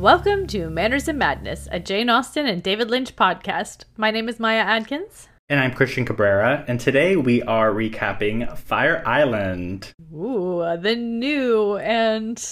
[0.00, 3.84] Welcome to Manners and Madness, a Jane Austen and David Lynch podcast.
[3.98, 5.28] My name is Maya Adkins.
[5.50, 9.92] And I'm Christian Cabrera, and today we are recapping Fire Island.
[10.10, 12.42] Ooh, the new and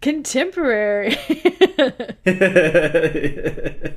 [0.00, 1.16] contemporary.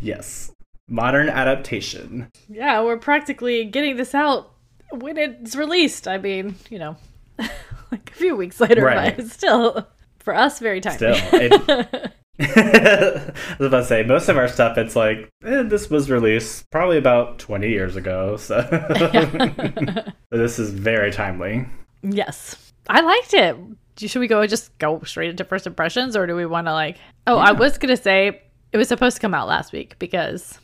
[0.00, 0.52] yes,
[0.88, 2.30] modern adaptation.
[2.48, 4.54] Yeah, we're practically getting this out
[4.90, 6.08] when it's released.
[6.08, 6.96] I mean, you know,
[7.38, 9.14] like a few weeks later, right.
[9.14, 9.86] but still,
[10.18, 10.96] for us, very timely.
[10.96, 14.78] Still, it, I was about to say most of our stuff.
[14.78, 18.62] It's like eh, this was released probably about twenty years ago, so
[20.30, 21.66] this is very timely.
[22.02, 23.56] Yes, I liked it.
[23.98, 26.96] Should we go just go straight into first impressions, or do we want to like?
[27.26, 27.50] Oh, yeah.
[27.50, 28.40] I was gonna say
[28.72, 30.58] it was supposed to come out last week because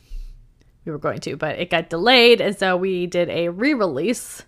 [0.85, 4.43] we were going to, but it got delayed, and so we did a re-release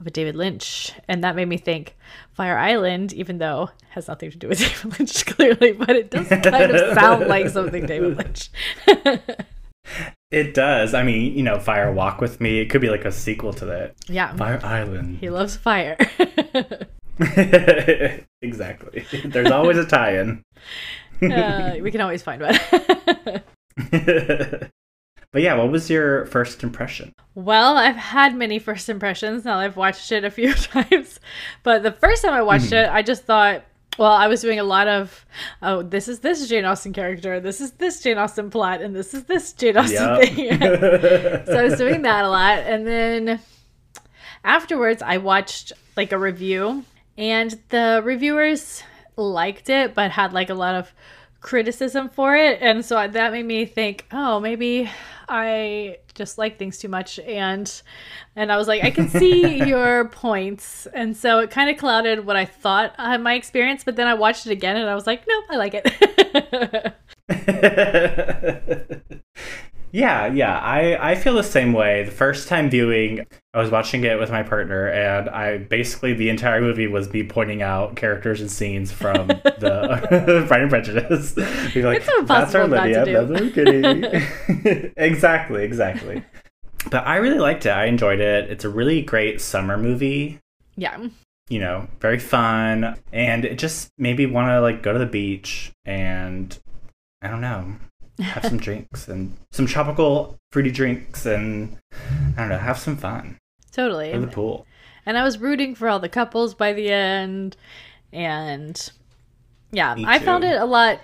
[0.00, 1.96] of a David Lynch, and that made me think
[2.32, 6.28] Fire Island, even though has nothing to do with David Lynch clearly, but it does
[6.28, 8.50] kind of sound like something David Lynch.
[10.30, 10.94] it does.
[10.94, 12.60] I mean, you know, Fire Walk with Me.
[12.60, 13.94] It could be like a sequel to that.
[14.06, 14.34] Yeah.
[14.36, 15.18] Fire Island.
[15.18, 15.96] He loves fire.
[18.40, 19.04] exactly.
[19.24, 20.42] There's always a tie-in.
[21.22, 22.58] uh, we can always find one.
[25.32, 27.12] But yeah, what was your first impression?
[27.34, 31.20] Well, I've had many first impressions now I've watched it a few times.
[31.62, 32.90] But the first time I watched mm-hmm.
[32.90, 33.64] it, I just thought,
[33.98, 35.26] well, I was doing a lot of,
[35.60, 39.12] oh, this is this Jane Austen character, this is this Jane Austen plot, and this
[39.12, 40.22] is this Jane Austen yep.
[40.22, 40.60] thing.
[41.46, 42.60] so I was doing that a lot.
[42.60, 43.40] And then
[44.44, 46.84] afterwards, I watched like a review,
[47.18, 48.82] and the reviewers
[49.16, 50.92] liked it, but had like a lot of
[51.40, 52.60] criticism for it.
[52.60, 54.90] And so that made me think, oh, maybe
[55.28, 57.18] I just like things too much.
[57.20, 57.82] And
[58.34, 60.86] and I was like I can see your points.
[60.92, 64.14] And so it kind of clouded what I thought uh, my experience but then I
[64.14, 66.94] watched it again and I was like nope I like it
[69.92, 70.58] Yeah, yeah.
[70.58, 72.04] I, I feel the same way.
[72.04, 76.28] The first time viewing, I was watching it with my partner, and I basically the
[76.28, 81.32] entire movie was me pointing out characters and scenes from the Pride and Prejudice.
[81.74, 83.04] Be like, it's That's our Lydia.
[83.04, 84.92] That's our Kitty.
[84.96, 86.22] exactly, exactly.
[86.90, 87.70] But I really liked it.
[87.70, 88.50] I enjoyed it.
[88.50, 90.38] It's a really great summer movie.
[90.76, 91.08] Yeah.
[91.48, 95.06] You know, very fun, and it just made me want to like go to the
[95.06, 96.56] beach and
[97.22, 97.74] I don't know
[98.20, 101.76] have some drinks and some tropical fruity drinks and
[102.36, 103.38] I don't know, have some fun.
[103.72, 104.10] Totally.
[104.10, 104.66] In the pool.
[105.06, 107.56] And I was rooting for all the couples by the end
[108.12, 108.90] and
[109.70, 111.00] yeah, I found it a lot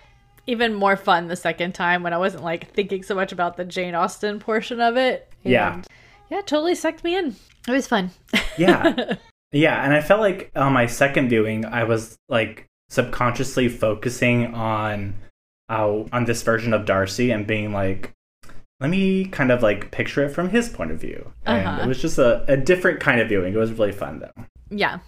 [0.47, 3.65] even more fun the second time when I wasn't like thinking so much about the
[3.65, 5.31] Jane Austen portion of it.
[5.45, 5.83] And, yeah.
[6.31, 7.37] Yeah, totally sucked me in.
[7.69, 8.11] It was fun.
[8.59, 9.17] yeah.
[9.55, 15.15] Yeah, and I felt like on my second viewing I was like subconsciously focusing on
[15.75, 18.13] out on this version of Darcy and being like,
[18.81, 21.33] let me kind of like picture it from his point of view.
[21.45, 21.83] And uh-huh.
[21.83, 23.53] it was just a, a different kind of viewing.
[23.53, 24.45] It was really fun though.
[24.71, 24.99] Yeah.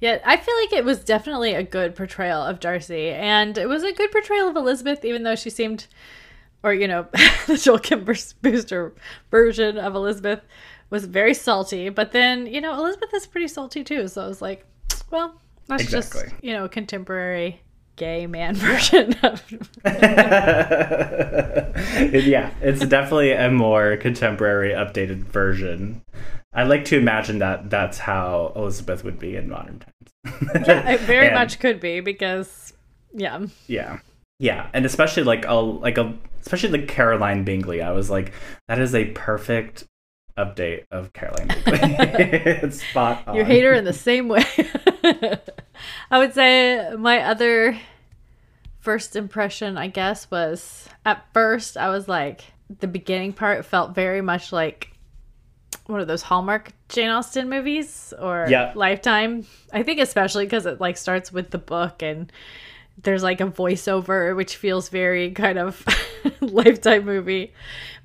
[0.00, 3.82] Yeah, I feel like it was definitely a good portrayal of Darcy, and it was
[3.82, 5.86] a good portrayal of Elizabeth, even though she seemed,
[6.62, 7.06] or you know,
[7.46, 8.92] the Joel Kim Booster
[9.30, 10.42] version of Elizabeth
[10.90, 11.88] was very salty.
[11.88, 14.06] But then, you know, Elizabeth is pretty salty too.
[14.06, 14.66] So I was like,
[15.10, 16.30] well, that's exactly.
[16.30, 17.62] just you know, contemporary
[17.96, 19.42] gay man version of
[22.14, 26.02] yeah it's definitely a more contemporary updated version.
[26.52, 30.66] I like to imagine that that's how elizabeth would be in modern times.
[30.66, 32.72] Yeah it very and, much could be because
[33.14, 33.46] yeah.
[33.66, 34.00] Yeah.
[34.38, 38.32] Yeah and especially like a like a especially the caroline bingley i was like
[38.68, 39.84] that is a perfect
[40.38, 44.44] update of caroline it's spot on you hate her in the same way
[46.10, 47.78] I would say my other
[48.86, 52.44] first impression, I guess, was at first I was like,
[52.80, 54.92] the beginning part felt very much like
[55.86, 58.72] one of those Hallmark Jane Austen movies or yeah.
[58.74, 59.46] Lifetime.
[59.72, 62.30] I think especially because it like starts with the book and
[63.02, 65.84] there's like a voiceover which feels very kind of
[66.40, 67.52] Lifetime movie.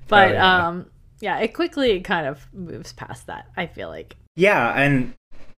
[0.08, 0.68] But oh, yeah.
[0.68, 0.86] um
[1.22, 3.46] yeah, it quickly kind of moves past that.
[3.56, 4.16] I feel like.
[4.34, 5.14] Yeah, and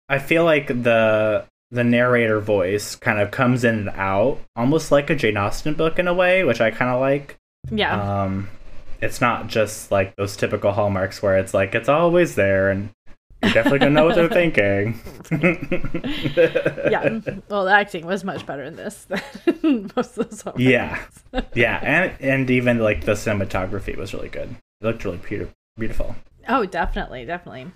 [0.09, 5.09] I feel like the the narrator voice kind of comes in and out, almost like
[5.09, 7.39] a Jane Austen book in a way, which I kind of like.
[7.71, 8.23] Yeah.
[8.25, 8.49] Um,
[9.01, 12.91] it's not just like those typical hallmarks where it's like it's always there and
[13.43, 15.01] you're definitely gonna know what they're thinking.
[16.91, 17.21] yeah.
[17.49, 19.07] Well, the acting was much better in this
[19.45, 20.43] than most of those.
[20.43, 20.61] Hallmarks.
[20.61, 20.99] Yeah.
[21.55, 24.57] Yeah, and and even like the cinematography was really good.
[24.83, 25.21] It looked really
[25.79, 26.17] beautiful.
[26.49, 27.67] Oh, definitely, definitely.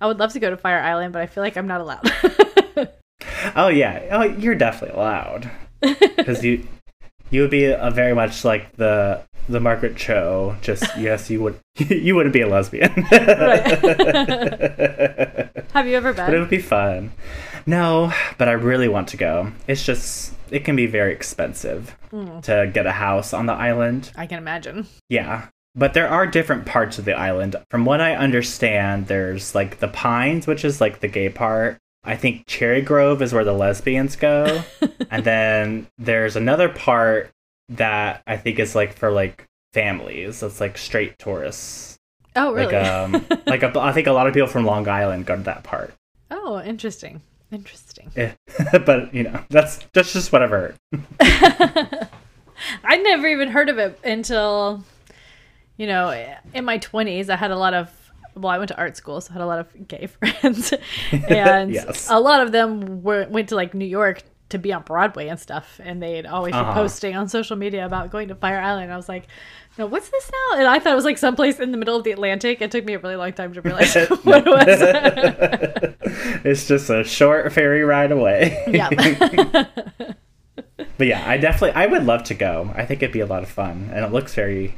[0.00, 2.10] I would love to go to Fire Island, but I feel like I'm not allowed.
[3.54, 4.08] Oh yeah.
[4.10, 5.50] Oh, you're definitely allowed
[5.80, 6.66] because you
[7.30, 10.56] You would be a very much like the the Margaret Cho.
[10.60, 12.90] Just yes, you would you wouldn't be a lesbian.
[15.72, 16.26] Have you ever been?
[16.26, 17.12] but it would be fun.
[17.66, 19.52] No, but I really want to go.
[19.66, 24.10] It's just it can be very expensive Mm, to get a house on the island.
[24.16, 24.86] I can imagine.
[25.08, 25.48] Yeah.
[25.76, 27.54] But there are different parts of the island.
[27.70, 31.78] From what I understand, there's like the Pines, which is like the gay part.
[32.02, 34.62] I think Cherry Grove is where the lesbians go.
[35.10, 37.30] and then there's another part
[37.68, 39.44] that I think is like for like
[39.74, 40.40] families.
[40.40, 41.98] That's like straight tourists.
[42.34, 42.72] Oh, really?
[42.72, 45.42] Like um like a, I think a lot of people from Long Island go to
[45.42, 45.92] that part.
[46.30, 47.20] oh, interesting.
[47.52, 48.10] Interesting.
[48.16, 48.32] Eh.
[48.86, 50.76] but you know, that's that's just what I've heard.
[51.20, 54.82] I never even heard of it until,
[55.76, 56.10] you know,
[56.54, 57.28] in my 20s.
[57.30, 57.90] I had a lot of,
[58.34, 60.72] well, I went to art school, so I had a lot of gay friends.
[61.28, 62.08] and Yes.
[62.10, 65.40] a lot of them were, went to like New York to be on Broadway and
[65.40, 65.80] stuff.
[65.82, 66.72] And they'd always Uh-huh.
[66.72, 68.92] be posting on social media about going to Fire Island.
[68.92, 69.26] I was like,
[69.76, 70.58] no, what's this now?
[70.60, 72.62] And I thought it was like someplace in the middle of the Atlantic.
[72.62, 76.40] It took me a really long time to realize what it was.
[76.44, 78.62] it's just a short ferry ride away.
[78.68, 78.88] yeah.
[80.98, 82.70] But yeah, I definitely I would love to go.
[82.74, 84.76] I think it'd be a lot of fun, and it looks very,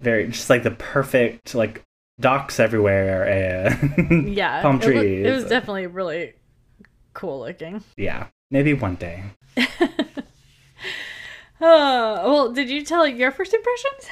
[0.00, 1.82] very just like the perfect like
[2.20, 4.62] docks everywhere and yeah.
[4.62, 5.26] palm it trees.
[5.26, 6.34] it was definitely really
[7.14, 7.82] cool looking.
[7.96, 9.24] yeah, maybe one day.
[9.56, 9.64] Uh,
[11.60, 14.08] well, did you tell your first impressions?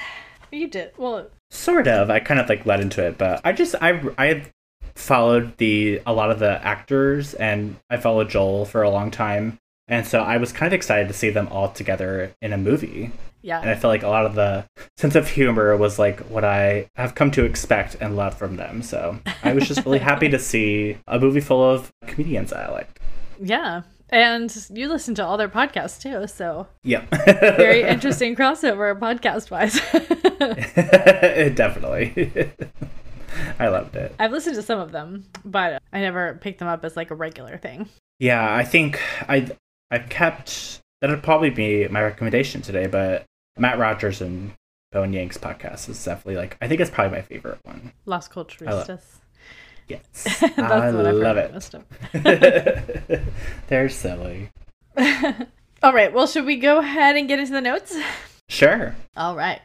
[0.52, 0.92] You did.
[0.96, 2.10] Well, Sort of.
[2.10, 4.46] I kind of like led into it, but I just I I
[4.94, 9.58] followed the a lot of the actors, and I followed Joel for a long time,
[9.86, 13.12] and so I was kind of excited to see them all together in a movie.
[13.54, 13.70] And.
[13.70, 14.64] I feel like a lot of the
[14.96, 18.82] sense of humor was like what I have come to expect and love from them.
[18.82, 22.98] So I was just really happy to see a movie full of comedians I liked.
[23.40, 23.82] Yeah.
[24.08, 27.04] And you listen to all their podcasts too, so yeah,
[27.56, 29.80] very interesting crossover podcast wise.
[31.56, 32.52] Definitely.
[33.58, 34.14] I loved it.
[34.18, 37.16] I've listened to some of them, but I never picked them up as like a
[37.16, 37.88] regular thing.
[38.20, 39.50] Yeah, I think I
[39.90, 43.24] I've kept that'd probably be my recommendation today, but
[43.56, 44.52] Matt Rogers and
[44.92, 47.92] Bowen Yang's podcast is definitely like I think it's probably my favorite one.
[48.04, 49.02] Las Culturistas.
[49.88, 50.24] Yes.
[50.40, 51.52] That's I what I've love heard it.
[51.54, 51.84] most of.
[53.68, 54.50] They're silly.
[55.82, 56.12] All right.
[56.12, 57.96] Well, should we go ahead and get into the notes?
[58.48, 58.94] Sure.
[59.16, 59.60] All right.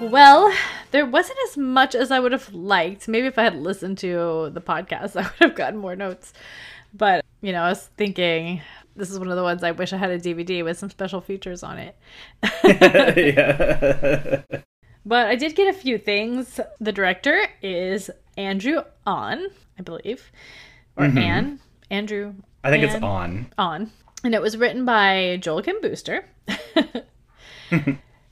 [0.00, 0.52] Well,
[0.90, 3.08] there wasn't as much as I would have liked.
[3.08, 6.32] Maybe if I had listened to the podcast, I would have gotten more notes.
[6.94, 8.62] But, you know, I was thinking
[8.96, 11.20] this is one of the ones I wish I had a DVD with some special
[11.20, 11.96] features on it.
[12.64, 14.42] yeah.
[15.06, 16.60] But I did get a few things.
[16.80, 19.46] The director is Andrew Ahn,
[19.78, 20.30] I believe,
[20.96, 21.18] or Mhm.
[21.18, 21.60] Anne.
[21.90, 22.34] Andrew.
[22.62, 23.46] I think it's on.
[23.56, 23.90] Ahn,
[24.22, 26.26] and it was written by Joel Kim Booster,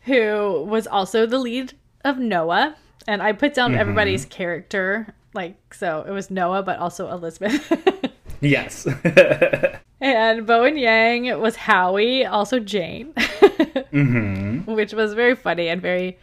[0.02, 1.72] who was also the lead
[2.04, 2.76] of Noah.
[3.08, 3.78] And I put down Mhm.
[3.78, 7.72] everybody's character, like so it was Noah, but also Elizabeth.
[8.42, 8.86] Yes.
[10.00, 13.14] and Bowen Yang was Howie, also Jane.
[13.90, 16.18] hmm which was very funny and very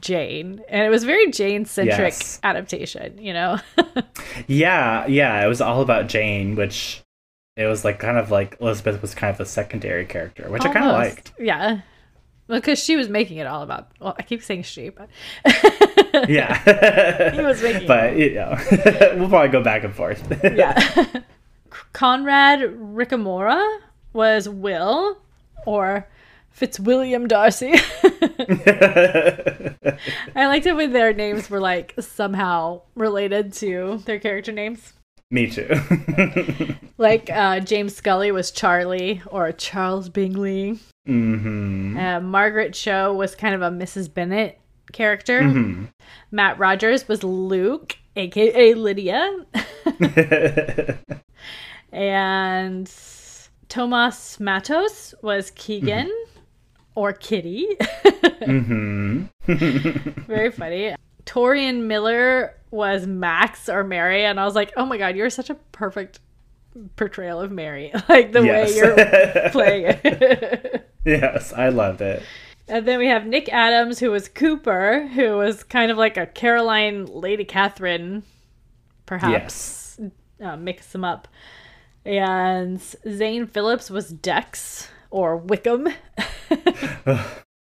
[0.00, 0.62] Jane.
[0.70, 2.40] And it was very Jane centric Yes.
[2.42, 3.58] adaptation, you know?
[4.46, 5.44] Yeah, yeah.
[5.44, 7.02] It was all about Jane, which
[7.56, 10.72] it was like kind of like Elizabeth was kind of a secondary character, which I
[10.72, 11.32] kind of liked.
[11.38, 11.80] Yeah.
[12.48, 15.08] Because she was making it all about, well, I keep saying she, but.
[16.28, 17.32] Yeah.
[17.34, 18.56] He was making it But, you know,
[19.16, 20.26] we'll probably go back and forth.
[20.42, 21.04] yeah.
[21.92, 23.78] Conrad Ricamora
[24.12, 25.18] was Will,
[25.66, 26.08] or
[26.50, 27.74] Fitzwilliam Darcy.
[30.34, 34.92] I liked it when their names were like somehow related to their character names.
[35.30, 35.68] Me too.
[37.00, 40.80] Like uh, James Scully was Charlie or Charles Bingley.
[41.06, 44.12] hmm Uh, Margaret Cho was kind of a Mrs.
[44.12, 44.58] Bennet
[44.92, 45.44] character.
[45.48, 45.84] hmm
[46.32, 49.46] Matt Rogers was Luke, aka Lydia.
[51.92, 52.90] and
[53.68, 56.10] Tomas Matos was Keegan
[56.96, 57.68] or Kitty.
[58.44, 60.94] hmm Very funny.
[61.28, 65.50] Torian Miller was Max or Mary, and I was like, oh my god, you're such
[65.50, 66.20] a perfect
[66.96, 67.92] portrayal of Mary.
[68.08, 68.94] Like the way you're
[69.50, 70.90] playing it.
[71.04, 72.22] yes, I loved it.
[72.66, 76.24] and then we have Nick Adams, who was Cooper, who was kind of like a
[76.26, 78.22] Caroline Lady Catherine,
[79.04, 80.00] perhaps.
[80.40, 81.28] Uh, mix them up.
[82.04, 85.88] And Zane Phillips was Dex or Wickham.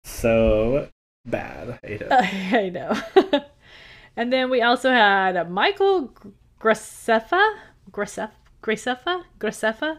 [0.04, 0.88] So
[1.24, 1.78] bad.
[1.82, 2.12] I hate it.
[2.12, 3.40] I know.
[4.16, 6.12] And then we also had Michael
[6.60, 7.54] Graceffa,
[7.92, 8.30] Graceffa,
[8.62, 9.98] Graceffa, Graceffa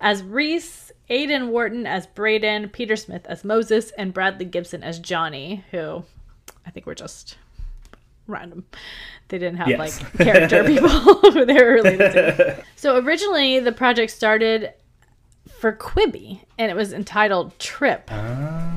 [0.00, 5.64] as Reese, Aidan Wharton as Braden, Peter Smith as Moses, and Bradley Gibson as Johnny,
[5.72, 6.04] who
[6.64, 7.36] I think were just
[8.28, 8.64] random.
[9.26, 9.78] They didn't have Yes.
[10.02, 12.64] like character people who they were related to.
[12.76, 14.72] So originally the project started
[15.58, 18.08] for Quibi and it was entitled Trip.
[18.12, 18.74] Ah.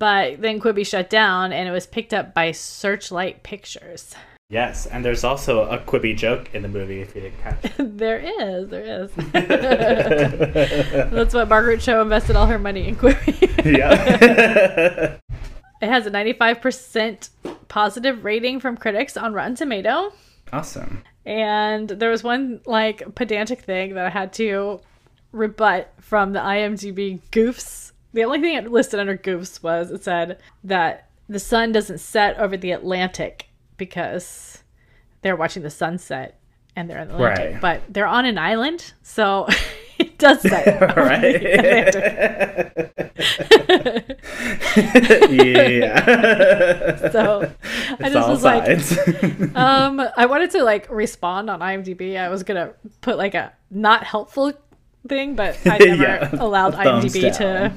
[0.00, 4.14] But then Quibi shut down and it was picked up by Searchlight Pictures.
[4.48, 7.72] Yes, and there's also a Quibi joke in the movie if you didn't catch it.
[7.98, 9.10] there is, there is.
[11.12, 13.64] That's what Margaret Cho invested all her money in Quibi.
[13.78, 15.18] yeah.
[15.82, 17.28] it has a 95%
[17.68, 20.14] positive rating from critics on Rotten Tomato.
[20.50, 21.04] awesome.
[21.26, 24.80] And there was one like pedantic thing that I had to
[25.32, 27.89] rebut from the IMDb goofs.
[28.12, 32.38] The only thing it listed under goofs was it said that the sun doesn't set
[32.38, 34.62] over the Atlantic because
[35.22, 36.38] they're watching the sunset
[36.76, 37.60] and they're in the Atlantic, Right.
[37.60, 39.46] but they're on an island, so
[39.98, 41.40] it does set right?
[45.30, 47.10] yeah.
[47.10, 47.50] So
[48.00, 52.18] I just was like, um, I wanted to like respond on IMDb.
[52.18, 54.52] I was gonna put like a not helpful
[55.08, 57.32] thing, but I never Yeah, allowed IMDb down.
[57.32, 57.72] to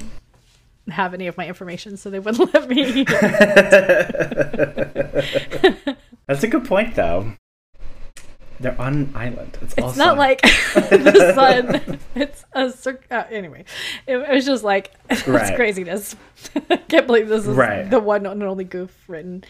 [0.88, 3.04] have any of my information, so they wouldn't let me.
[6.26, 7.32] That's a good point, though.
[8.60, 9.58] They're on an island.
[9.60, 10.16] It's, It's not sun.
[10.18, 10.40] like
[10.74, 11.98] the sun.
[12.14, 13.64] It's a cir- uh, anyway.
[14.06, 15.56] It, it was just like it's Right.
[15.56, 16.14] craziness.
[16.70, 17.90] I can't believe this is Right.
[17.90, 19.42] the one and only goof written.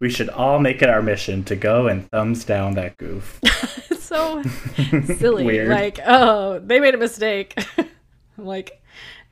[0.00, 3.38] We should all make it our mission to go and thumbs down that goof.
[3.42, 4.42] It's so
[5.18, 5.44] silly.
[5.44, 5.68] Weird.
[5.68, 7.54] Like, oh, they made a mistake.
[7.78, 8.82] I'm like,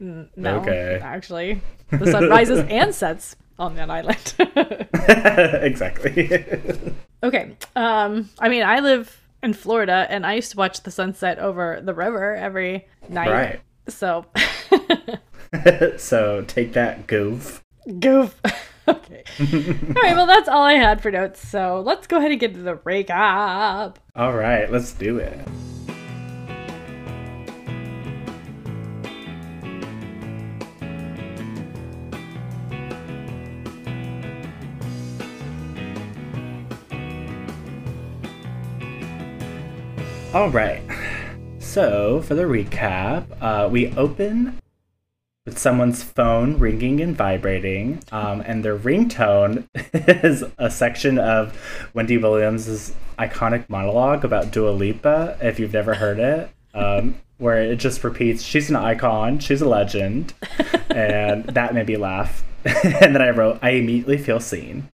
[0.00, 0.28] no,
[0.60, 1.00] Okay.
[1.02, 4.34] actually, the sun rises and sets on that island.
[5.64, 6.46] exactly.
[7.22, 7.56] okay.
[7.74, 11.80] Um, I mean, I live in Florida, and I used to watch the sunset over
[11.82, 13.30] the river every night.
[13.30, 13.60] right.
[13.88, 14.26] So,
[15.96, 17.64] so take that goof.
[17.98, 18.40] goof.
[18.88, 19.24] Okay.
[19.40, 20.16] all right.
[20.16, 21.46] Well, that's all I had for notes.
[21.46, 23.96] So let's go ahead and get to the recap.
[24.16, 25.38] All right, let's do it.
[40.34, 40.82] All right.
[41.60, 44.58] So, for the recap, uh, we open
[45.48, 49.64] with someone's phone ringing and vibrating, um, and their ringtone
[49.94, 51.58] is a section of
[51.94, 57.76] Wendy Williams' iconic monologue about Dua Lipa, if you've never heard it, um, where it
[57.76, 60.34] just repeats, she's an icon, she's a legend,
[60.90, 62.44] and that made me laugh.
[62.64, 64.90] and then I wrote, I immediately feel seen.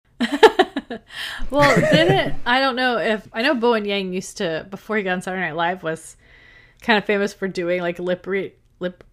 [1.50, 5.12] Well, didn't I don't know if I know Bowen Yang used to before he got
[5.12, 6.16] on Saturday Night Live was
[6.82, 9.04] kind of famous for doing like lip read lip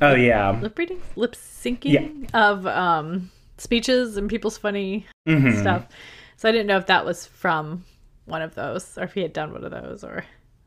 [0.00, 0.50] Oh, yeah.
[0.60, 5.60] lip reading lip syncing of um speeches and people's funny Mhm.
[5.60, 5.86] stuff.
[6.36, 7.84] So I didn't know if that was from
[8.24, 10.24] one of those or if he had done one of those or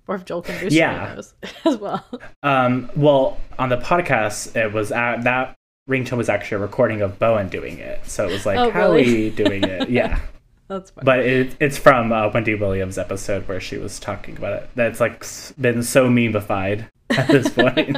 [0.07, 1.15] or if Joel can do Yeah.
[1.15, 1.33] those
[1.65, 2.05] as well.
[2.43, 5.55] Um, well, on the podcast, it was at, that
[5.89, 8.05] ringtone was actually a recording of Bowen doing it.
[8.05, 9.29] So it was like Oh, Howie really?
[9.31, 9.89] doing it.
[9.89, 10.19] Yeah.
[10.67, 11.05] That's funny.
[11.05, 14.69] But it, it's from uh, Wendy Williams' episode where she was talking about it.
[14.75, 15.23] That's like
[15.59, 17.95] been so memeified at this point.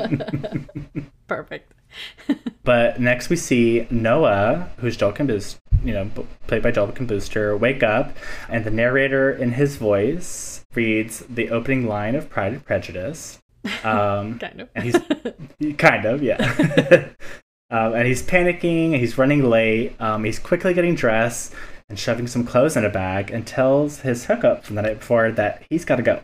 [1.27, 1.73] Perfect.
[2.63, 7.55] but next we see Noah, who's Joel Booster, you know, b- played by Joel Booster,
[7.55, 8.15] wake up,
[8.49, 13.39] and the narrator in his voice reads the opening line of Pride and Prejudice.
[13.83, 14.69] Um, Kind of.
[14.75, 16.37] and he's kind of yeah
[17.69, 21.53] um, and he's panicking he's running late um, he's quickly getting dressed
[21.89, 25.31] and shoving some clothes in a bag and tells his hookup from the night before
[25.31, 26.21] that he's got to go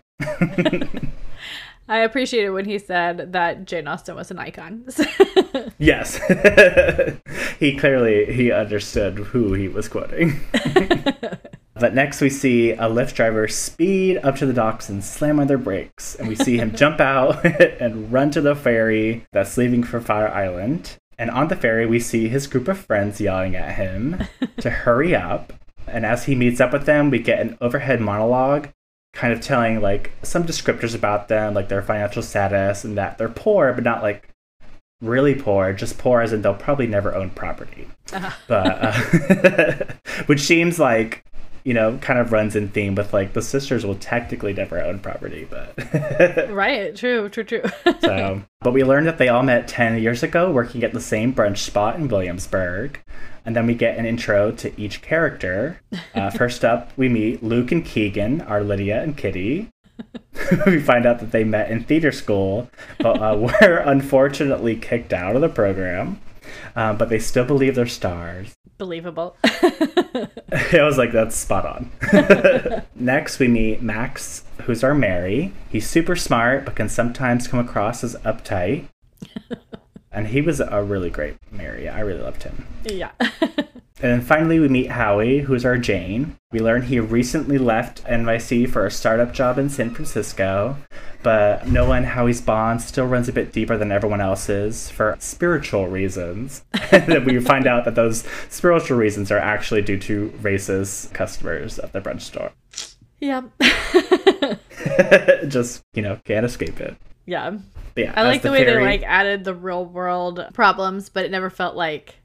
[1.87, 4.85] I appreciated when he said that Jane Austen was an icon.
[5.77, 6.19] yes.
[7.59, 10.41] He clearly he understood who he was quoting.
[11.75, 15.47] But next we see a Lyft driver speed up to the docks and slam on
[15.47, 16.15] their brakes.
[16.15, 20.29] And we see him jump out and run to the ferry that's leaving for fire
[20.29, 20.97] island.
[21.17, 24.23] And on the ferry we see his group of friends yelling at him
[24.59, 25.51] to hurry up.
[25.87, 28.69] And as he meets up with them we get an overhead monologue
[29.13, 33.29] kind of telling like some descriptors about them like their financial status and that they're
[33.29, 34.27] poor but not like
[35.01, 38.31] really poor just poor as in they'll probably never own property Uh-huh.
[38.47, 39.85] but uh,
[40.25, 41.23] which seems like
[41.63, 44.99] you know kind of runs in theme with like the sisters will technically never own
[44.99, 46.95] property but right.
[46.95, 47.29] True.
[47.29, 47.43] True.
[47.43, 47.63] True.
[48.01, 51.33] so but we learned that they all met 10 years ago working at the same
[51.33, 52.99] brunch spot in williamsburg
[53.45, 55.79] And then we get an intro to each character.
[56.15, 59.69] Uh, first up, we meet Luke and Keegan, are Lydia and Kitty.
[60.65, 62.69] we find out that they met in theater school,
[62.99, 66.19] but uh, were unfortunately kicked out of the program.
[66.75, 68.53] Uh, but they still believe they're stars.
[68.77, 69.37] Believable.
[69.43, 70.29] I
[70.73, 72.83] was like, that's spot on.
[72.95, 75.53] Next, we meet Max, who's our Mary.
[75.69, 78.87] He's super smart, but can sometimes come across as uptight.
[80.13, 81.89] And he was a really great Mary.
[81.89, 82.65] I really loved him.
[82.85, 83.11] yeah.
[84.01, 86.35] And then finally, we meet Howie, who's our Jane.
[86.51, 90.75] We learn he recently left NYC for a startup job in San Francisco,
[91.21, 95.87] but Noah and Howie's bond still runs a bit deeper than everyone else's for spiritual
[95.87, 96.65] reasons.
[96.91, 101.79] and then we find out that those spiritual reasons are actually due to racist customers
[101.79, 102.51] at the brunch store.
[103.21, 103.43] yeah.
[105.47, 106.97] Just, you know, can't escape it.
[107.25, 107.57] yeah.
[107.95, 111.25] But yeah, I like the, way fairy, they like added the real world problems, but
[111.25, 112.15] it never felt like,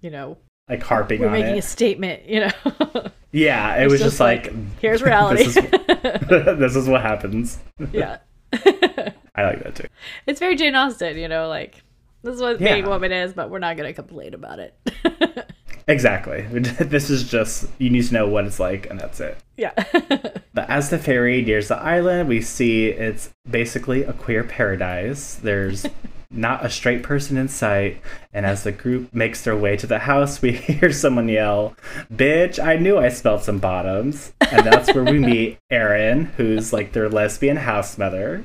[0.00, 0.38] you know,
[0.68, 1.58] like harping we're on making it.
[1.58, 3.10] a statement, you know.
[3.34, 5.44] Yeah, it was just just like, Here's reality.
[5.46, 5.70] this, is,
[6.58, 7.58] this is what happens.
[7.90, 8.18] yeah.
[8.52, 9.86] I like that too.
[10.26, 11.82] it's very Jane Austen, you know, like
[12.22, 12.74] this is what Yeah.
[12.74, 14.78] being a woman is, but we're not gonna complain about it.
[15.88, 16.46] Exactly.
[16.80, 19.38] This is just you need to know what it's like, and that's it.
[19.56, 19.72] yeah.
[20.54, 25.36] But as the ferry nears the island, we see it's basically a queer paradise.
[25.36, 25.86] There's
[26.30, 28.00] not a straight person in sight,
[28.34, 31.74] and as the group makes their way to the house, we hear someone yell,
[32.12, 32.62] "Bitch!
[32.62, 37.08] I knew I smelled some bottoms." And that's where we meet Erin, who's like their
[37.08, 38.44] lesbian house mother.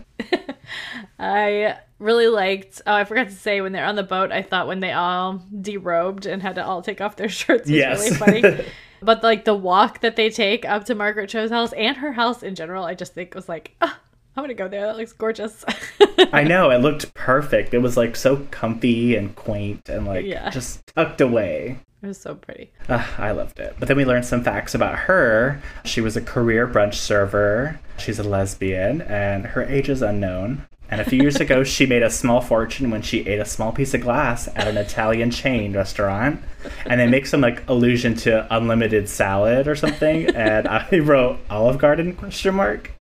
[1.19, 4.67] I really liked oh I forgot to say when they're on the boat, I thought
[4.67, 7.99] when they all derobed and had to all take off their shirts was Yes.
[8.21, 8.65] really funny.
[9.01, 12.43] but like the walk that they take up to Margaret Cho's house and her house
[12.43, 13.95] in general, I just think was like, oh,
[14.35, 14.85] I'm gonna go there.
[14.85, 15.65] That looks gorgeous.
[16.31, 17.73] I know it looked perfect.
[17.73, 20.49] It was like so comfy and quaint and like Yeah.
[20.51, 21.79] just tucked away.
[22.03, 22.71] It was so pretty.
[22.89, 23.75] Ah, I loved it.
[23.79, 25.59] But then we learned some facts about her.
[25.83, 27.79] She was a career brunch server.
[27.97, 30.67] She's a lesbian, and her age is unknown.
[30.89, 33.71] And a few years ago, she made a small fortune when she ate a small
[33.71, 36.41] piece of glass at an Italian chain restaurant.
[36.85, 40.27] And they make some like allusion to unlimited salad or something.
[40.35, 42.91] And I wrote Olive Garden question mark.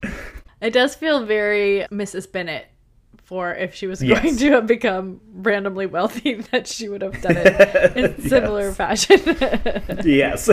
[0.61, 2.31] It does feel very Mrs.
[2.31, 2.66] Bennet
[3.27, 4.23] for if she was Yes.
[4.23, 9.21] going to have become randomly wealthy that she would have done it in similar fashion.
[10.05, 10.47] Yes.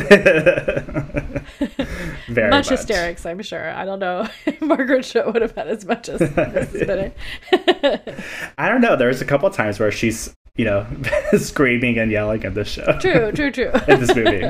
[2.27, 2.69] Very much much.
[2.69, 3.69] hysterics, I'm sure.
[3.71, 4.27] I don't know.
[4.61, 6.87] Margaret Cho would have had as much as Mrs.
[6.87, 7.17] Bennet.
[8.57, 8.95] I don't know.
[8.95, 10.85] There's a couple times where she's, you know,
[11.37, 12.97] screaming and yelling at the show.
[12.99, 13.71] true, true, true.
[13.87, 14.41] in this movie.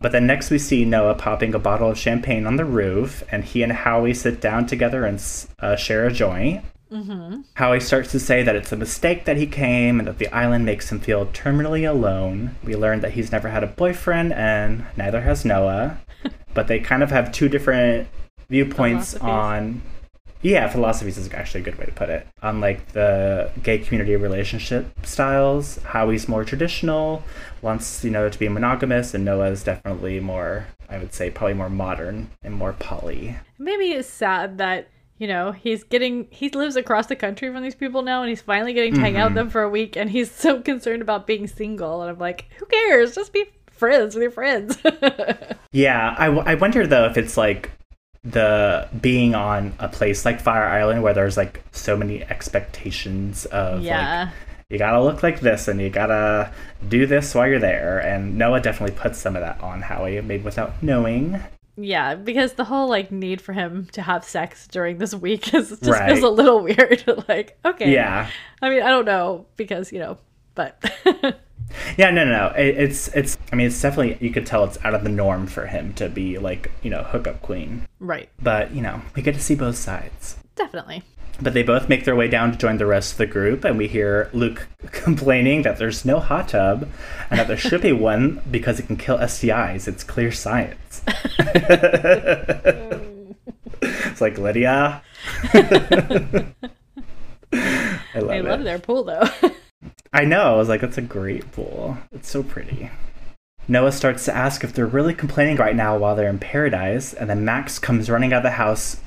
[0.00, 3.44] But then next we see Noah popping a bottle of champagne on the roof, and
[3.44, 5.22] he and Howie sit down together and
[5.58, 6.64] uh, share a joint.
[6.90, 7.42] Mm-hmm.
[7.54, 10.64] Howie starts to say that it's a mistake that he came and that the island
[10.64, 12.56] makes him feel terminally alone.
[12.64, 15.98] We learn that he's never had a boyfriend, and neither has Noah.
[16.54, 18.08] but they kind of have two different
[18.48, 19.82] viewpoints on.
[20.42, 22.26] Yeah, philosophies is actually a good way to put it.
[22.42, 27.22] On like the gay community relationship styles, Howie's more traditional,
[27.60, 31.54] wants you know to be monogamous, and Noah is definitely more, I would say, probably
[31.54, 33.36] more modern and more poly.
[33.58, 34.88] Maybe it's sad that
[35.20, 38.40] you know he's getting he lives across the country from these people now, and he's
[38.40, 39.36] finally getting to hang out with mm-hmm.
[39.36, 42.00] them for a week, and he's so concerned about being single.
[42.02, 43.14] And I'm like, who cares?
[43.14, 44.76] Just be friends with your friends.
[45.72, 47.70] Yeah, I, w- I wonder though if it's like
[48.24, 53.78] the being on a place like Fire Island where there's like so many expectations of
[53.78, 54.30] like yeah.
[54.68, 56.52] you gotta look like this and you gotta
[56.88, 60.42] do this while you're there and Noah definitely puts some of that on Howie made
[60.42, 61.40] without knowing.
[61.76, 65.70] Yeah, because the whole like need for him to have sex during this week is
[65.70, 66.08] just Right.
[66.10, 67.04] feels a little weird.
[67.28, 67.90] like, okay.
[67.92, 68.28] Yeah.
[68.62, 70.18] I mean, I don't know because, you know,
[70.54, 70.82] but
[71.96, 72.46] Yeah, no, no, no.
[72.56, 73.38] It, it's it's.
[73.52, 76.08] I mean, it's definitely you could tell it's out of the norm for him to
[76.08, 77.86] be like you know hookup queen.
[78.00, 78.28] right.
[78.42, 80.36] But you know we get to see both sides.
[80.56, 81.02] Definitely.
[81.42, 83.78] But they both make their way down to join the rest of the group, and
[83.78, 86.88] we hear Luke complaining that there's no hot tub
[87.30, 89.88] and that there should be one because it can kill STIs.
[89.88, 91.02] It's clear science.
[93.82, 95.02] it's like Lydia.
[98.12, 99.28] I love I love their pool though.
[100.12, 100.54] I know.
[100.54, 101.96] I was like, that's a great pool.
[102.12, 102.90] It's so pretty.
[103.68, 107.30] Noah starts to ask if they're really complaining right now while they're in paradise, and
[107.30, 109.00] then Max comes running out of the house.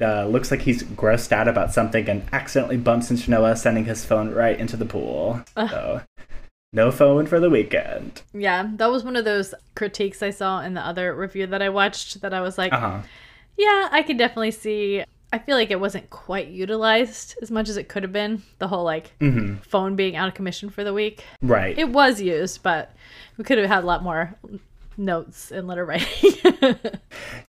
[0.00, 4.04] Uh, looks like he's grossed out about something and accidentally bumps into Noah, sending his
[4.04, 5.42] phone right into the pool.
[5.56, 6.02] So,
[6.72, 8.22] no phone for the weekend.
[8.32, 11.68] yeah, that was one of those critiques I saw in the other review that I
[11.68, 13.00] watched that I was like, Uh huh.
[13.56, 15.04] yeah, I can definitely see.
[15.32, 18.42] I feel like it wasn't quite utilized as much as it could have been.
[18.58, 21.24] The whole like hmm phone being out of commission for the week.
[21.42, 21.78] Right.
[21.78, 22.94] It was used, but
[23.36, 24.34] we could have had a lot more
[24.96, 26.32] notes and letter writing.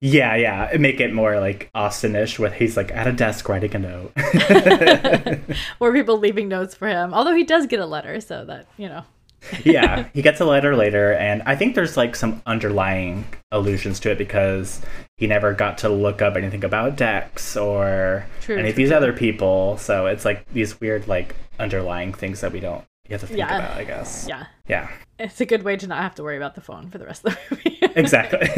[0.01, 0.77] yeah, yeah.
[0.79, 4.13] Make it more like Austen-ish with he's like at a desk writing a note.
[5.81, 7.15] or people leaving notes for him.
[7.15, 9.05] Although he does get a letter, so that, you know.
[9.65, 14.11] yeah, he gets a letter later, and I think there's like some underlying allusions to
[14.11, 14.81] it because
[15.19, 18.97] he never got to look up anything about Dex or True, any of these true.
[18.97, 19.77] other people.
[19.77, 23.57] So it's like these weird like underlying things that we don't get to think Yeah.
[23.59, 23.77] about.
[23.77, 24.27] I guess.
[24.29, 24.47] Yeah.
[24.69, 24.89] Yeah.
[25.19, 27.25] It's a good way to not have to worry about the phone for the rest
[27.25, 27.71] of the movie.
[27.97, 28.49] Exactly.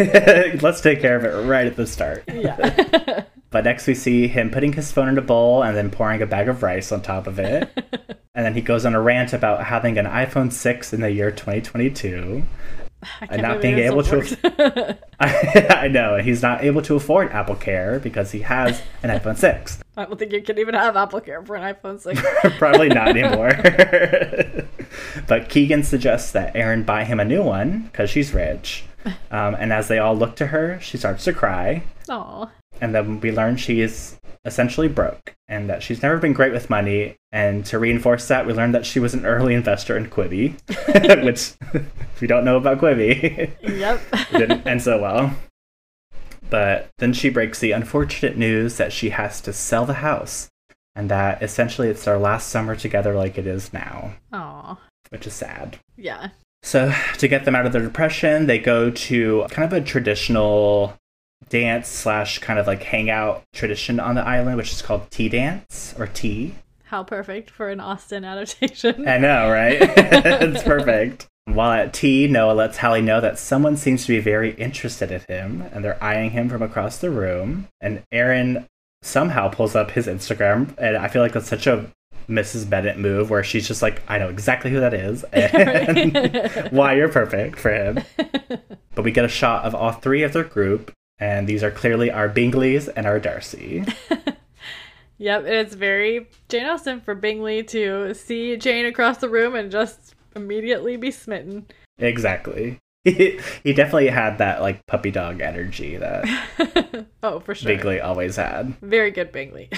[0.62, 2.24] Let's take care of it right at the start.
[2.32, 3.24] yeah.
[3.50, 6.26] But next we see him putting his phone in a bowl and then pouring a
[6.26, 7.70] bag of rice on top of it.
[8.34, 11.30] and then he goes on a rant about having an iPhone 6 in the year
[11.30, 12.42] 2022.
[13.20, 14.98] I And can't being able to-.
[15.20, 16.18] I, I know.
[16.18, 19.78] He's not able to afford Apple Care because he has an iPhone 6.
[19.96, 22.20] I don't think you can even have Apple Care for an iPhone 6.
[22.58, 23.50] Probably not anymore.
[25.26, 28.84] but Keegan suggests that Erin buy him a new one because she's rich.
[29.30, 31.84] Um, and as they all look to her, she starts to cry.
[32.08, 32.50] Aw.
[32.80, 36.70] And then we learn she is essentially broke and that she's never been great with
[36.70, 37.16] money.
[37.32, 40.54] And to reinforce that, we learned that she was an early investor in Quibi,
[41.24, 44.00] which, if you don't know about Quibi, Yep.
[44.12, 45.34] it didn't end so well.
[46.48, 50.48] But then she breaks the unfortunate news that she has to sell the house
[50.94, 54.78] and that essentially it's their last summer together like it is now, Aw.
[55.10, 55.78] which is sad.
[55.96, 56.28] Yeah.
[56.62, 60.96] So, to get them out of their depression, they go to kind of a traditional
[61.48, 65.94] dance slash kind of like hangout tradition on the island, which is called tea dance
[65.98, 66.54] or tea.
[66.84, 69.08] How perfect for an Austen adaptation.
[69.08, 69.78] I know, right?
[69.80, 71.26] it's perfect.
[71.46, 75.20] While at tea, Noah lets Howie know that someone seems to be very interested in
[75.28, 77.68] him, and they're eyeing him from across the room.
[77.80, 78.66] And Erin
[79.02, 81.86] somehow pulls up his Instagram, and I feel like that's such a
[82.28, 82.68] Mrs.
[82.68, 87.08] Bennet move where she's just like, I know exactly who that is, and why you're
[87.08, 88.02] perfect for him.
[88.94, 92.10] But we get a shot of all three of their group, and these are clearly
[92.10, 93.84] our Bingleys and our Darcy.
[95.18, 100.14] Yep, it's very Jane Austen for Bingley to see Jane across the room and just
[100.34, 101.66] immediately be smitten.
[101.98, 102.78] Exactly.
[103.04, 107.68] He, he definitely had that like puppy dog energy that oh, for sure.
[107.68, 108.76] Bingley always had.
[108.82, 109.70] Very good Bingley.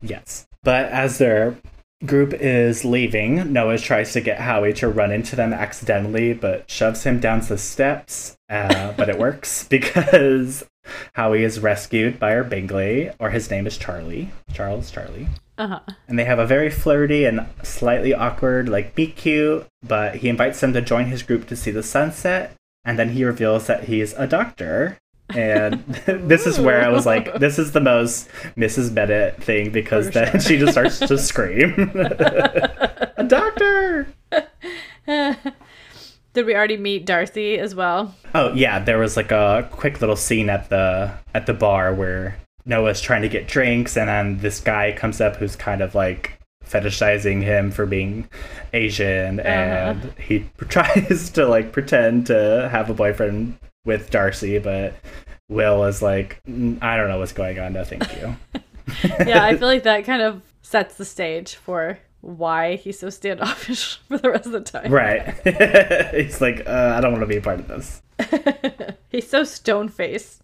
[0.00, 0.46] Yes.
[0.62, 1.56] But as their
[2.04, 7.04] group is leaving, Noah tries to get Howie to run into them accidentally, but shoves
[7.04, 8.36] him down the steps.
[8.48, 10.64] Uh, but it works because
[11.14, 14.30] Howie is rescued by our Bingley, or his name is Charlie.
[14.52, 15.28] Charles Charlie.
[15.58, 15.80] uh-huh.
[16.08, 20.60] And they have a very flirty and slightly awkward, like, be cute, but he invites
[20.60, 22.52] them to join his group to see the sunset.
[22.84, 24.98] And then he reveals that he's a doctor.
[25.30, 28.94] And this is where I was like, this is the most Mrs.
[28.94, 30.40] Bennet thing because For then sure.
[30.40, 31.74] she just starts to scream.
[31.94, 34.08] a doctor!
[36.34, 38.14] Did we already meet Darcy as well?
[38.34, 42.36] Oh yeah, there was like a quick little scene at the at the bar where
[42.66, 46.38] Noah's trying to get drinks, and then this guy comes up who's kind of like
[46.66, 48.28] fetishizing him for being
[48.72, 49.48] Asian, uh-huh.
[49.48, 54.94] and he tries to like pretend to have a boyfriend with Darcy, but
[55.48, 57.72] Will is like, "Mm, I don't know what's going on.
[57.74, 58.36] No, thank you.
[59.26, 63.96] Yeah, I feel like that kind of sets the stage for why he's so standoffish
[64.08, 64.92] for the rest of the time.
[64.92, 65.34] right.
[66.14, 68.02] He's like, uh, I don't want to be a part of this.
[69.08, 70.42] he's so stone faced.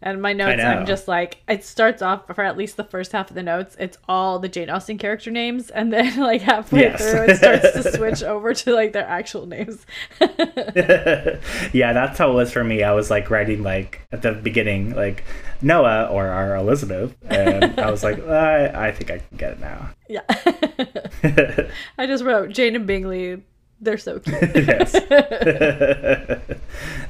[0.00, 0.62] And my notes.
[0.62, 3.76] I'm just like, it starts off for at least the first half of the notes.
[3.80, 7.00] It's all the Jane Austen character names, and then like halfway Yes.
[7.00, 9.84] through, it starts to switch over to like their actual names.
[11.72, 12.82] yeah, that's how it was for me.
[12.84, 15.24] I was like writing like at the beginning, like
[15.62, 19.60] Noah or our Elizabeth, and I was like, I, I think I can get it
[19.60, 19.90] now.
[20.08, 20.22] yeah.
[21.98, 23.42] I just wrote Jane and Bingley.
[23.80, 24.40] They're so cute.
[24.54, 24.92] yes,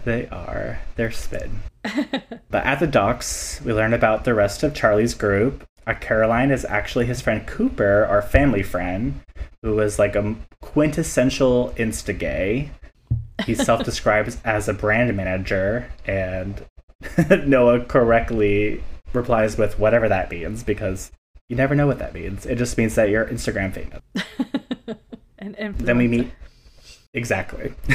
[0.04, 0.78] they are.
[0.96, 1.60] They're spin.
[2.50, 5.66] but at the docks, we learn about the rest of Charlie's group.
[5.86, 9.20] Uh, Caroline is actually his friend Cooper, our family friend,
[9.62, 12.70] who was like a quintessential insta gay.
[13.46, 16.64] He self describes as a brand manager, and
[17.46, 21.10] Noah correctly replies with whatever that means because
[21.48, 22.44] you never know what that means.
[22.44, 24.02] It just means that you're Instagram famous.
[25.38, 26.30] and Then we meet
[27.18, 27.74] exactly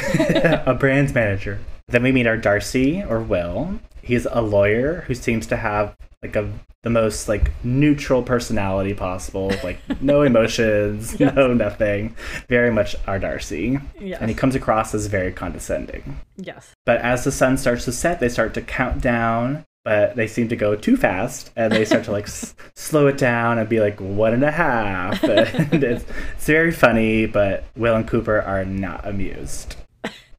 [0.66, 1.58] a brand manager.
[1.88, 3.80] Then we meet our Darcy or Will.
[4.02, 6.50] He's a lawyer who seems to have like a
[6.82, 11.34] the most like neutral personality possible, like no emotions, Yes.
[11.34, 12.14] no nothing.
[12.48, 13.78] Very much our Darcy.
[13.98, 14.20] Yes.
[14.20, 16.20] And he comes across as very condescending.
[16.36, 16.72] yes.
[16.84, 20.48] But as the sun starts to set, they start to count down but they seem
[20.48, 23.80] to go too fast and they start to like s- slow it down and be
[23.80, 25.22] like one and a half.
[25.24, 29.76] And it's, it's very funny, but Will and Cooper are not amused,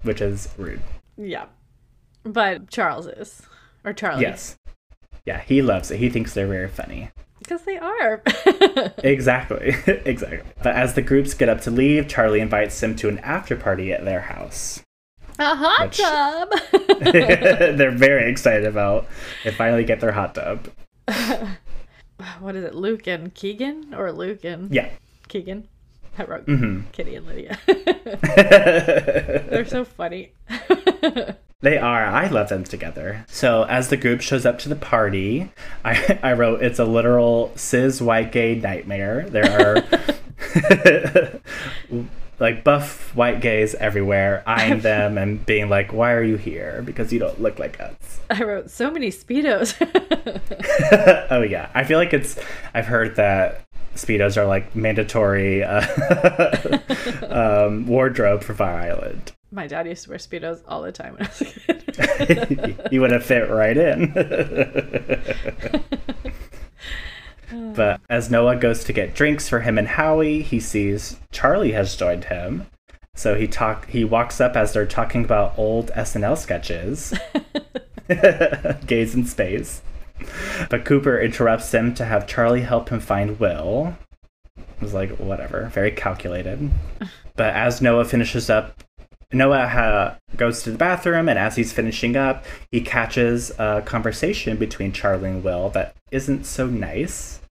[0.02, 0.82] which is rude.
[1.18, 1.46] Yeah.
[2.24, 3.44] But Charles is.
[3.84, 4.24] Or Charlie.
[4.24, 4.58] Yes.
[5.26, 5.98] Yeah, he loves it.
[5.98, 7.12] He thinks they're very funny.
[7.40, 8.24] Because they are.
[9.04, 9.76] Exactly.
[10.06, 10.42] exactly.
[10.64, 13.94] But as the groups get up to leave, Charlie invites them to an after party
[13.94, 14.82] at their house.
[15.40, 16.50] A hot tub.
[17.78, 19.08] they're very excited about
[19.44, 20.70] they finally get their hot tub.
[22.40, 22.76] what is it?
[22.76, 23.94] Luke and Keegan?
[23.96, 24.90] Or Luke and Yeah.
[25.28, 25.68] Keegan?
[26.18, 27.60] I wrote hmm Kitty and Lydia.
[29.50, 30.32] They're so funny.
[31.62, 32.06] They are.
[32.06, 33.26] I love them together.
[33.28, 35.52] So as the group shows up to the party,
[35.84, 39.26] I, I wrote it's a literal cis white gay nightmare.
[39.28, 39.84] There are
[42.40, 46.82] like buff white gays everywhere eyeing them and being like, Why are you here?
[46.86, 48.20] Because you don't look like us.
[48.30, 49.76] I wrote so many Speedos.
[51.32, 51.70] oh yeah.
[51.74, 52.40] I feel like it's
[52.74, 53.62] I've heard that
[53.96, 55.86] Speedos are like mandatory uh,
[57.66, 59.32] um, wardrobe for Fire Island.
[59.52, 62.90] My dad used to wear Speedos all the time when I was a kid.
[62.92, 64.12] you would have fit right in.
[67.50, 67.74] Hmm.
[67.74, 71.96] but as Noah goes to get drinks for him and Howie, he sees Charlie has
[71.96, 72.66] joined him.
[73.16, 77.14] So he talk he walks up as they're talking about old SNL sketches.
[78.88, 79.82] Gaze in space.
[80.70, 83.96] But Cooper interrupts him to have Charlie help him find Will.
[84.58, 86.72] It was like, whatever, very calculated.
[87.38, 88.85] But as Noah finishes up
[89.34, 94.58] Noah ha- goes to the bathroom, and as he's finishing up, he catches a conversation
[94.58, 97.40] between Charlie and Will that isn't so nice.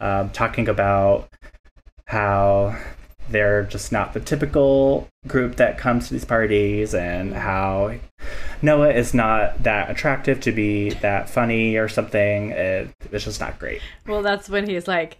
[0.00, 1.28] Um, talking about
[2.06, 2.76] how
[3.28, 7.94] they're just not the typical group that comes to these parties, and how
[8.62, 12.50] Noah is not that attractive to be that funny or something.
[12.50, 13.82] It, it's just not great.
[14.06, 15.18] well, that's when he's like,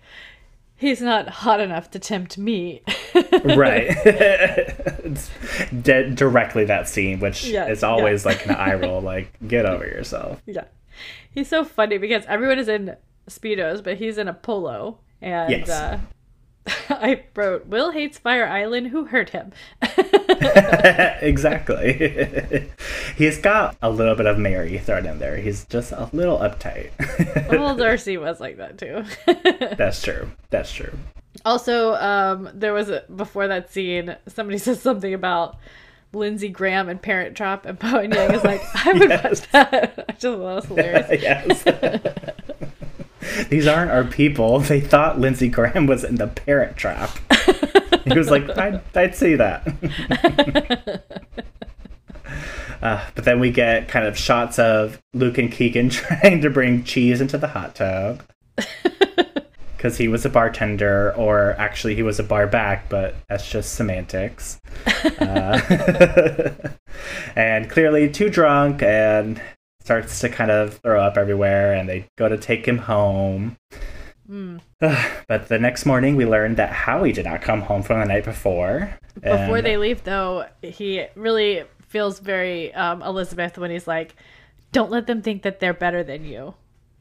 [0.78, 2.82] he's not hot enough to tempt me.
[3.44, 3.88] right
[5.82, 8.28] directly that scene which Yeah, is always yeah.
[8.30, 10.64] like an eye roll like get over yourself Yeah.
[11.30, 12.96] He's so funny because everyone is in
[13.28, 14.98] Speedos, but he's in a polo.
[15.20, 15.68] And Yes.
[15.68, 16.00] uh,
[16.90, 18.88] I wrote, Will hates Fire Island.
[18.88, 19.52] Who hurt him?
[21.20, 22.68] exactly
[23.16, 26.90] he's got a little bit of mary thrown in there he's just a little uptight
[27.50, 29.04] well, Darcy was like that too.
[29.76, 30.92] that's true that's true
[31.44, 35.56] also, um, there was a, before that scene, somebody says something about
[36.12, 39.24] Lindsey Graham and Parent Trap, and Bowen Yang is like, I would Yes.
[39.24, 40.04] watch that.
[40.08, 41.22] I just thought that was hilarious.
[41.22, 41.62] yes
[43.48, 44.60] these aren't our people.
[44.68, 47.10] They thought lindsey graham was in the parent trap.
[48.04, 51.04] He was like i'd, I'd see that.
[52.80, 56.84] Uh, but then we get kind of shots of Luke and Keegan trying to bring
[56.84, 58.22] cheese into the hot tub.
[59.76, 63.74] Because he was a bartender, or actually he was a bar back, but that's just
[63.74, 64.60] semantics.
[65.18, 66.50] Uh,
[67.34, 69.42] and clearly too drunk and
[69.88, 73.56] starts to kind of throw up everywhere, and they go to take him home.
[74.30, 74.60] Mm.
[75.26, 78.24] but the next morning, we learned that Howie did not come home from the night
[78.26, 78.94] before.
[79.14, 84.14] Before and- they leave, though, he really feels very um, Elizabeth when he's like,
[84.72, 86.52] "Don't let them think that they're better than you."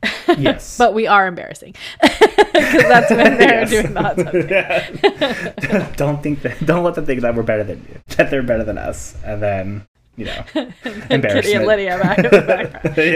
[0.37, 0.77] Yes.
[0.77, 3.69] but we are embarrassing because that's when they're Yes.
[3.69, 7.79] doing the hot tub don't think that don't let them think that we're better than
[7.89, 10.73] you that they're better than us and then you know Kitty
[11.53, 12.97] and Lydia back in the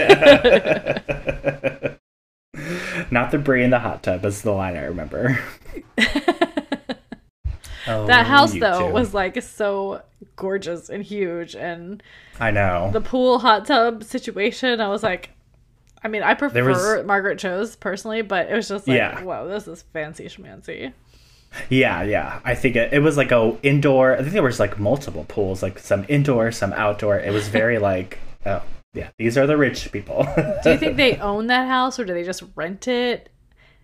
[2.53, 5.37] yeah not the brie in the hot tub is the line i remember
[7.87, 8.93] oh, That house, though, two.
[8.93, 10.01] was like so
[10.35, 12.01] gorgeous and huge, and
[12.39, 14.79] i know the pool hot tub situation.
[14.81, 15.31] I was like,
[16.03, 19.23] I mean, I prefer was- Margaret Cho's personally, but it was just like, Yeah.
[19.23, 20.93] wow, this is fancy schmancy.
[21.69, 24.79] Yeah yeah i think it, it was like a indoor i think there was like
[24.79, 28.61] multiple pools like some indoor some outdoor it was very like oh
[28.93, 30.25] yeah these are the rich people
[30.63, 33.29] Do you think they own that house, or do they just rent it?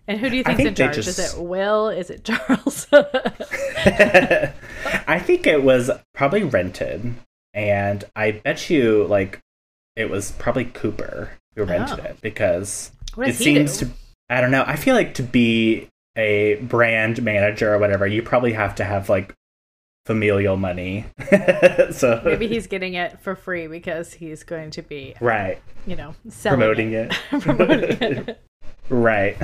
[0.06, 0.94] And who do you think's think they charge?
[0.96, 1.88] just- Is it Will?
[1.90, 2.86] Is it Charles?
[3.86, 7.14] I think it was probably rented,
[7.54, 9.38] and I bet you like
[9.96, 12.04] it was probably Cooper who rented Oh.
[12.04, 13.86] it because it seems do?
[13.86, 13.92] to.
[14.30, 14.64] I don't know.
[14.66, 19.08] I feel like to be a brand manager or whatever, you probably have to have
[19.08, 19.34] like
[20.06, 21.06] familial money.
[21.90, 26.14] so Maybe he's getting it for free because he's going to be, right you know,
[26.28, 27.12] selling promoting it.
[27.40, 28.44] promoting it.
[28.90, 29.36] Right.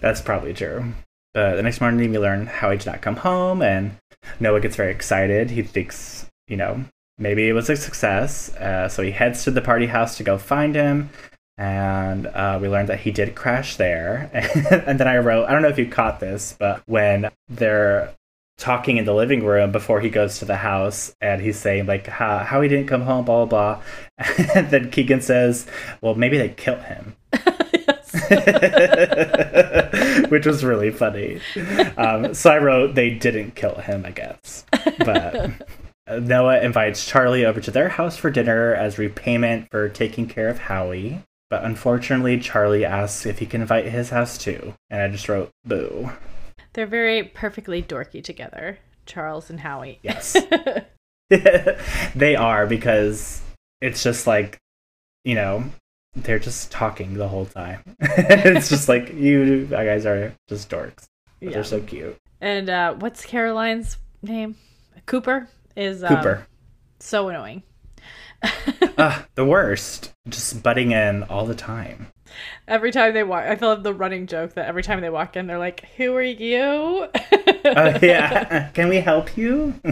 [0.00, 0.92] That's probably true.
[1.36, 3.96] Uh, the next morning, we learn how he did not come home, and
[4.40, 5.50] Noah gets very excited.
[5.50, 6.84] He thinks, you know,
[7.18, 8.52] maybe it was a success.
[8.56, 11.10] Uh, so he heads to the party house to go find him.
[11.58, 14.30] And uh, we learned that he did crash there.
[14.86, 18.14] and then I wrote, I don't know if you caught this, but when they're
[18.58, 22.06] talking in the living room before he goes to the house and he's saying like
[22.06, 23.82] how, how he didn't come home blah blah blah.
[24.54, 25.66] And then keegan says
[26.00, 27.16] well maybe they killed him.
[30.30, 31.40] Which was really funny.
[31.98, 34.64] Um, so i wrote they didn't kill him i guess.
[34.98, 35.50] But
[36.20, 40.58] noah invites charlie over to their house for dinner as repayment for taking care of
[40.58, 45.28] howie but unfortunately charlie asks if he can invite his house too and i just
[45.28, 46.10] wrote boo
[46.72, 49.98] They're very perfectly dorky together, Charles and Howie.
[50.02, 50.36] Yes.
[52.14, 53.40] they are because
[53.80, 54.58] it's just like,
[55.24, 55.64] you know,
[56.14, 57.80] they're just talking the whole time.
[58.00, 61.04] it's just like you guys are just dorks.
[61.40, 61.50] But Yeah.
[61.52, 62.16] They're so cute.
[62.42, 64.56] And uh, what's Caroline's name?
[65.06, 66.46] Cooper is um, Cooper.
[67.00, 67.62] so annoying.
[68.98, 70.12] Ugh, the worst.
[70.28, 72.08] Just butting in all the time.
[72.68, 75.36] Every time they walk, I feel like the running joke that every time they walk
[75.36, 77.08] in, they're like, "Who are you?"
[77.64, 78.70] Oh yeah.
[78.74, 79.74] Can we help you?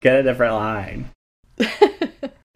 [0.00, 1.10] Get a different line.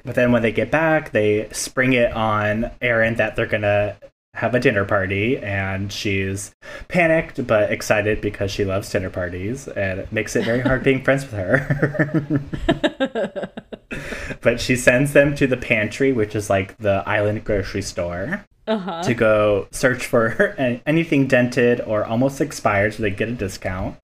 [0.04, 3.96] But then when they get back, they spring it on Erin that they're gonna
[4.34, 6.54] have a dinner party, and she's
[6.88, 11.02] panicked but excited because she loves dinner parties, and it makes it very hard being
[11.04, 12.40] friends with her.
[14.40, 18.78] but she sends them to the pantry, which is like the island grocery store, uh
[18.78, 19.02] huh.
[19.02, 20.54] to go search for
[20.86, 23.96] anything dented or almost expired so they get a discount.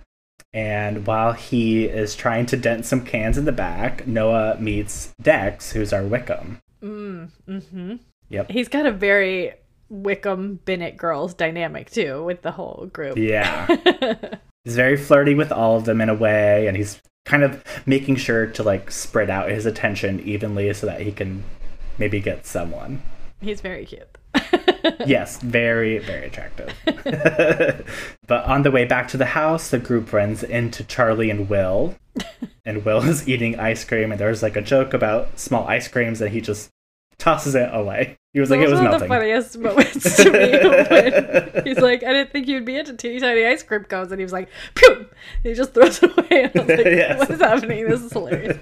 [0.53, 5.73] And while he is trying to dent some cans in the back, Noah meets Dex,
[5.73, 6.61] who's our Wickham.
[6.83, 7.97] Mm, mm-hmm.
[8.31, 8.51] Yep.
[8.51, 9.53] He's got a very
[9.89, 13.17] Wickham Bennet girls dynamic too with the whole group.
[13.17, 13.67] Yeah.
[14.65, 18.17] he's very flirty with all of them in a way, and he's kind of making
[18.17, 21.45] sure to like spread out his attention evenly so that he can
[21.99, 23.03] maybe get someone.
[23.41, 24.19] He's very cute.
[25.07, 26.75] yes, very, very attractive.
[28.27, 31.95] but on the way back to the house, the group runs into Charlie and Will.
[32.65, 36.21] And Will is eating ice cream, and there's like a joke about small ice creams,
[36.21, 36.71] and he just
[37.19, 38.17] tosses it away.
[38.35, 41.79] He was like, That it was one of the funniest moments to me when he's
[41.79, 44.33] like, I didn't think you'd be into teeny tiny ice cream cones, and he was
[44.33, 44.95] like, Pew!
[44.95, 45.07] And
[45.43, 46.45] he just throws it away.
[46.45, 47.19] And I was like, Yes.
[47.19, 47.89] What is happening?
[47.89, 48.57] This is hilarious.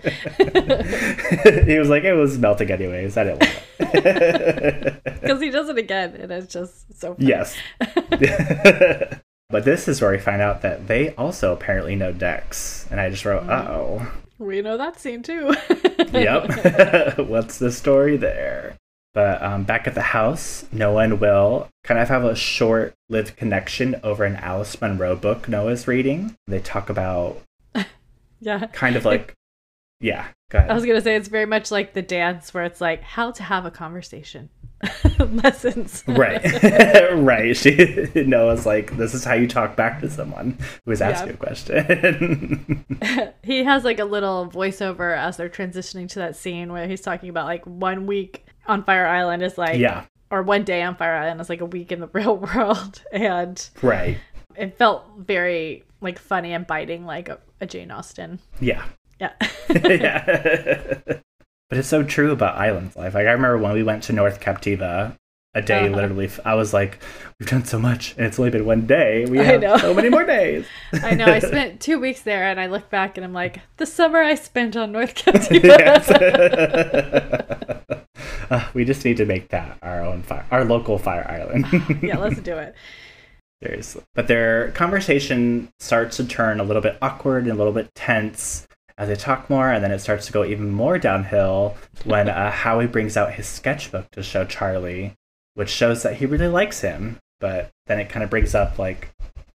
[1.66, 3.16] he was like, it was melting anyways.
[3.16, 3.62] I didn't want
[4.04, 5.04] it.
[5.04, 7.26] Because he does it again, and it's just so funny.
[7.28, 7.56] yes.
[9.50, 12.86] but this is where we find out that they also apparently know Dex.
[12.90, 14.12] And I just wrote, uh oh.
[14.38, 15.55] We know that scene too.
[16.12, 17.18] yep.
[17.18, 18.77] What's the story there?
[19.14, 23.35] But um, back at the house, Noah and Will kind of have a short lived
[23.37, 26.37] connection over an Alice Munro book Noah's reading.
[26.46, 27.40] They talk about
[28.40, 28.66] yeah.
[28.66, 29.33] kind of like,
[30.01, 30.70] yeah, go ahead.
[30.70, 33.42] I was gonna say it's very much like the dance where it's like how to
[33.42, 34.51] have a conversation
[35.18, 36.04] lessons.
[36.06, 36.42] right.
[37.14, 37.56] right.
[37.56, 41.34] She, Noah's like, this is how you talk back to someone who is asking Yeah.
[41.34, 42.84] a question.
[43.42, 47.28] he has like a little voiceover as they're transitioning to that scene where he's talking
[47.30, 50.04] about like one week on Fire Island is like yeah.
[50.30, 53.68] or one day on Fire Island is like a week in the real world and
[53.82, 54.18] Right.
[54.56, 58.40] it felt very like funny and biting like a, a Jane Austen.
[58.60, 58.84] Yeah.
[59.18, 59.32] Yeah.
[59.70, 60.98] yeah.
[61.68, 63.14] But it's so true about island life.
[63.14, 65.16] Like I remember when we went to North Captiva,
[65.55, 65.96] a day Uh-huh.
[65.96, 66.31] literally.
[66.44, 66.98] I was like,
[67.40, 69.24] we've done so much, and it's only been one day.
[69.24, 70.66] We have so many more days.
[71.02, 73.87] I know I spent 2 weeks there and I look back and I'm like the
[73.87, 76.02] summer I spent on North Captiva.
[78.48, 81.66] Uh, we just need to make that our own fire, our local fire island.
[82.02, 82.74] yeah, let's do it.
[83.62, 84.02] Seriously.
[84.14, 88.68] But their conversation starts to turn a little bit awkward and a little bit tense
[88.98, 92.50] as they talk more, and then it starts to go even more downhill when uh,
[92.62, 95.14] Howie brings out his sketchbook to show Charlie,
[95.54, 97.18] which shows that he really likes him.
[97.40, 99.11] But then it kind of brings up like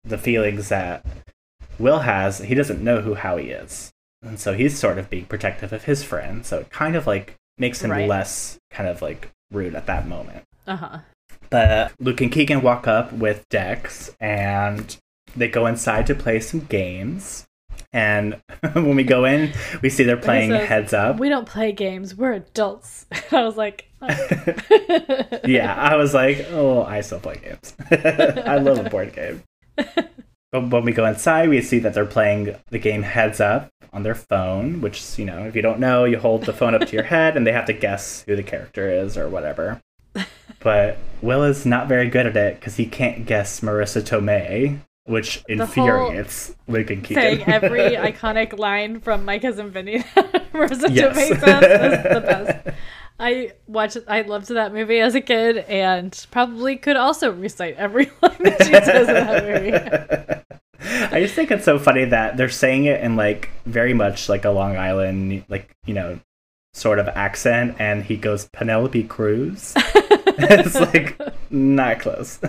[0.04, 1.06] the feelings that
[1.78, 2.40] Will has.
[2.40, 6.04] He doesn't know who Howie is, and so he's sort of being protective of his
[6.04, 6.46] friend.
[6.46, 8.08] So it kind of like makes him Right.
[8.10, 10.44] less kind of like rude at that moment.
[10.68, 11.00] Uh-huh.
[11.50, 14.96] But Luke and Keegan walk up with Dex and
[15.36, 17.46] they go inside to play some games.
[17.92, 18.42] And
[18.74, 21.20] when we go in, we see they're playing says, Heads Up.
[21.20, 22.16] We don't play games.
[22.16, 23.06] We're adults.
[23.32, 24.08] I was like, oh.
[25.46, 27.76] yeah, I was like, oh, I still play games.
[27.92, 29.44] I love a board game.
[30.52, 34.04] But when we go inside, we see that they're playing the game Heads Up on
[34.04, 36.94] their phone, which, you know, if you don't know, you hold the phone up to
[36.94, 39.80] your head and they have to guess who the character is or whatever.
[40.60, 45.44] But Will is not very good at it because he can't guess Marisa Tomei, which
[45.50, 47.22] infuriates Luke and Keegan.
[47.24, 47.80] saying every
[48.12, 51.18] iconic line from My Cousin Vinny that Yes.
[51.18, 52.78] Is the best.
[53.20, 53.98] I watched.
[54.08, 58.64] I loved that movie as a kid, and probably could also recite every line that
[58.64, 61.14] she says in that movie.
[61.14, 64.46] I just think it's so funny that they're saying it in like very much like
[64.46, 66.20] a Long Island, like you know,
[66.74, 69.74] sort of accent, and he goes Penelope Cruz.
[69.76, 71.20] it's like
[71.52, 72.40] not close.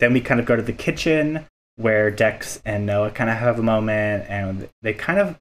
[0.00, 1.46] Then we kind of go to the kitchen
[1.76, 5.38] where Dex and Noah kind of have a moment, and they kind of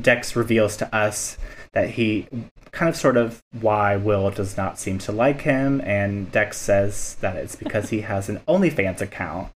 [0.00, 1.36] Dex reveals to us
[1.72, 2.26] that he
[2.70, 7.16] kind of sort of why Will does not seem to like him, and Dex says
[7.20, 9.52] that it's because he has an OnlyFans account.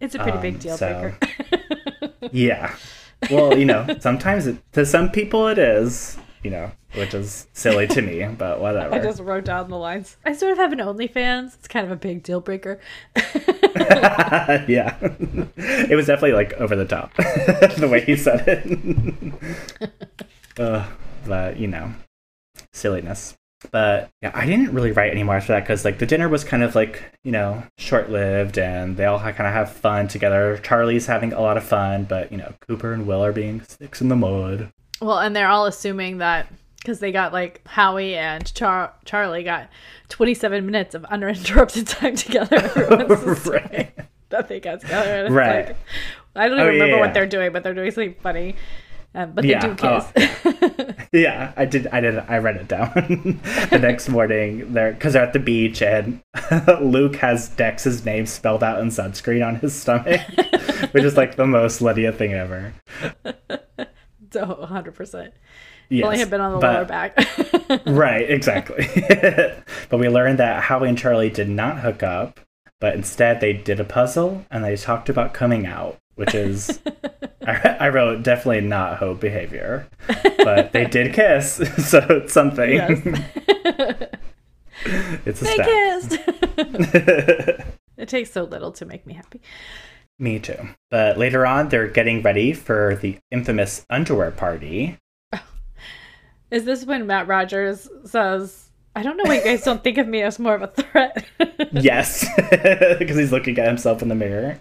[0.00, 2.14] It's a pretty um, big deal so, breaker.
[2.32, 2.76] yeah.
[3.30, 7.86] Well, you know, sometimes it, to some people it is, you know, which is silly
[7.88, 8.94] to me, but whatever.
[8.94, 10.16] I just wrote down the lines.
[10.24, 11.54] I sort of have an OnlyFans.
[11.54, 12.80] It's kind of a big deal breaker.
[13.16, 14.96] yeah.
[15.56, 19.90] It was definitely like over the top, the way he said it.
[20.58, 20.86] uh,
[21.26, 21.92] but, you know,
[22.72, 23.36] silliness.
[23.70, 26.64] But yeah, I didn't really write anymore after that because like the dinner was kind
[26.64, 30.58] of like you know short lived and they all kind of have fun together.
[30.58, 34.00] Charlie's having a lot of fun, but you know Cooper and Will are being sticks
[34.00, 34.72] in the mud.
[35.02, 36.46] Well, and they're all assuming that
[36.78, 39.68] because they got like Howie and Char- Charlie got
[40.08, 42.56] 27 minutes of uninterrupted time together.
[43.46, 43.92] right.
[44.28, 45.32] That they got together.
[45.32, 45.66] right.
[45.66, 45.76] Like,
[46.34, 47.00] I don't even oh, remember yeah.
[47.00, 48.56] what they're doing, but they're doing something funny.
[49.14, 49.60] Um, but yeah.
[49.60, 50.34] they do kiss.
[50.46, 50.94] Oh.
[51.12, 51.86] yeah, I did.
[51.88, 52.16] I did.
[52.16, 54.72] I read it down the next morning.
[54.72, 56.22] They're because they're at the beach and
[56.80, 60.22] Luke has Dex's name spelled out in sunscreen on his stomach,
[60.92, 62.72] which is like the most Lydia thing ever.
[64.42, 64.94] So 100.
[64.94, 65.34] percent
[65.88, 67.18] Yes, only had been on the but, lower back.
[67.86, 68.88] right, exactly.
[69.90, 72.40] but we learned that Howie and Charlie did not hook up,
[72.80, 76.80] but instead they did a puzzle and they talked about coming out, which is
[77.46, 79.86] I, I, wrote definitely not hope behavior,
[80.38, 81.56] but they did kiss,
[81.90, 82.72] so it's something.
[82.72, 83.00] Yes.
[85.26, 85.66] it's a they step.
[85.66, 86.18] kissed.
[87.98, 89.42] it takes so little to make me happy.
[90.18, 90.68] Me too.
[90.90, 94.98] But later on, they're getting ready for the infamous underwear party.
[96.50, 100.06] Is this when Matt Rogers says, I don't know why you guys don't think of
[100.06, 101.26] me as more of a threat?
[101.72, 102.26] yes,
[102.98, 104.60] because he's looking at himself in the mirror.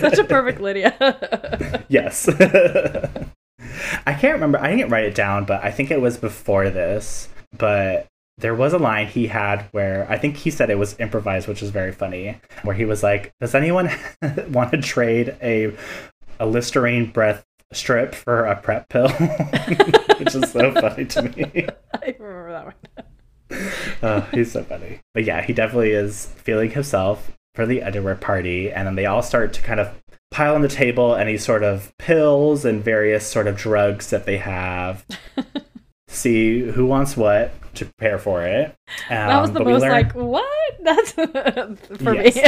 [0.00, 1.84] Such a perfect Lydia.
[1.88, 2.28] yes.
[4.06, 4.58] I can't remember.
[4.58, 7.28] I didn't write it down, but I think it was before this.
[7.56, 8.06] But
[8.38, 11.62] there was a line he had where I think he said it was improvised, which
[11.62, 13.90] is very funny, where he was like, "Does anyone
[14.50, 15.74] want to trade a
[16.38, 19.08] a Listerine breath strip for a PrEP pill?"
[20.18, 21.66] which is so funny to me.
[21.94, 23.70] I remember that one.
[24.02, 25.00] oh, he's so funny.
[25.14, 29.22] But yeah, he definitely is feeling himself for the underwear party, and then they all
[29.22, 29.94] start to kind of
[30.30, 34.36] pile on the table any sort of pills and various sort of drugs that they
[34.36, 35.06] have.
[36.08, 38.76] See who wants what to prepare for it.
[39.10, 39.90] Um, that was um, the most learn...
[39.90, 40.44] like what?
[40.82, 41.12] That's
[42.02, 42.36] for yes.
[42.36, 42.42] me.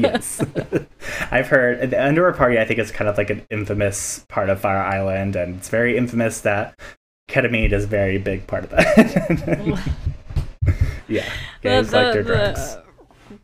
[0.00, 0.44] yes,
[1.30, 2.58] I've heard the underwear party.
[2.58, 5.96] I think is kind of like an infamous part of Fire Island, and it's very
[5.96, 6.78] infamous that
[7.28, 9.80] ketamine is a very big part of that.
[11.08, 11.30] yeah,
[11.62, 12.76] gays the, the, like their drugs.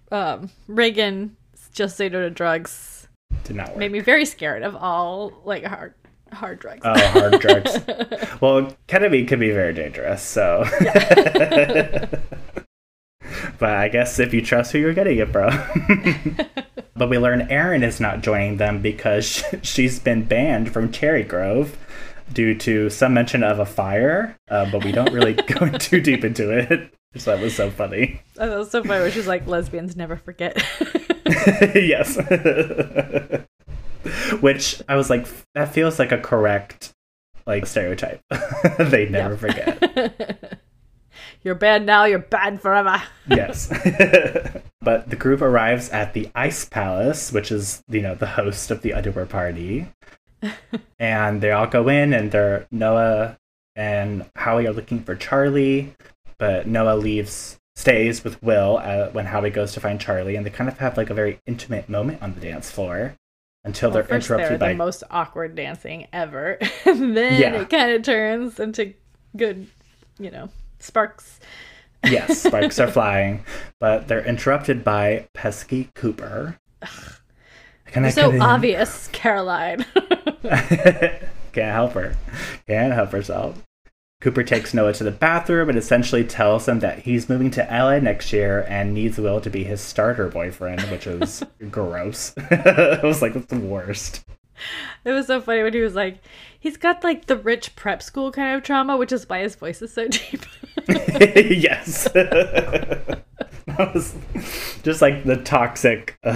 [0.09, 1.37] The, um, Reagan
[1.73, 3.09] just say no to drugs.
[3.45, 3.79] Did not work.
[3.79, 5.95] Made me very scared of all like hard
[6.33, 6.81] hard drugs.
[6.85, 7.79] Oh, hard drugs.
[8.41, 10.65] well, ketamine can be very dangerous, so.
[10.81, 12.07] Yeah.
[13.59, 15.51] but I guess if you trust who you're getting it from.
[16.97, 21.77] but we learn Erin is not joining them because she's been banned from Cherry Grove
[22.33, 26.25] due to some mention of a fire, uh, but we don't really go too deep
[26.25, 26.95] into it.
[27.17, 28.23] So that was so funny.
[28.39, 29.11] Oh, that was so funny.
[29.11, 30.57] She's like, "Lesbians never forget."
[31.75, 32.17] yes.
[34.41, 36.93] Which I was like, that feels like a correct
[37.47, 38.21] like stereotype.
[38.79, 40.61] they never forget.
[41.43, 43.03] you're bad now, you're bad forever.
[43.29, 43.69] yes.
[44.81, 48.83] but the group arrives at the Ice Palace, which is, you know, the host of
[48.83, 49.89] the underwear party.
[50.99, 53.39] and they all go in and they're Noah
[53.77, 55.95] and Howie are looking for Charlie,
[56.39, 60.51] but Noah leaves stays with Will uh, when Howie goes to find Charlie, and they
[60.51, 63.17] kind of have like a very intimate moment on the dance floor
[63.65, 66.59] until well, they're interrupted they're by the most awkward dancing ever.
[66.85, 67.61] and then yeah.
[67.61, 68.95] it kind of turns into
[69.37, 69.67] good,
[70.19, 70.49] you know,
[70.79, 71.41] sparks.
[72.05, 73.45] yes, sparks are flying,
[73.79, 76.59] but they're interrupted by pesky Cooper.
[77.87, 79.85] Can so obvious, Caroline.
[80.43, 81.21] Can't
[81.55, 82.17] help her.
[82.67, 83.63] Can't help herself.
[84.23, 87.99] Cooper takes Noah to the bathroom and essentially tells him that he's moving to LA
[87.99, 91.43] next year and needs Will to be his starter boyfriend, which is
[91.73, 92.33] gross.
[92.39, 94.25] I was like, that's the worst.
[95.05, 96.19] It was so funny when he was like,
[96.57, 99.83] he's got like the rich prep school kind of trauma, which is why his voice
[99.83, 100.47] is so deep.
[100.87, 102.05] yes.
[102.05, 103.25] that
[103.93, 104.15] was
[104.85, 106.35] just like the toxic uh,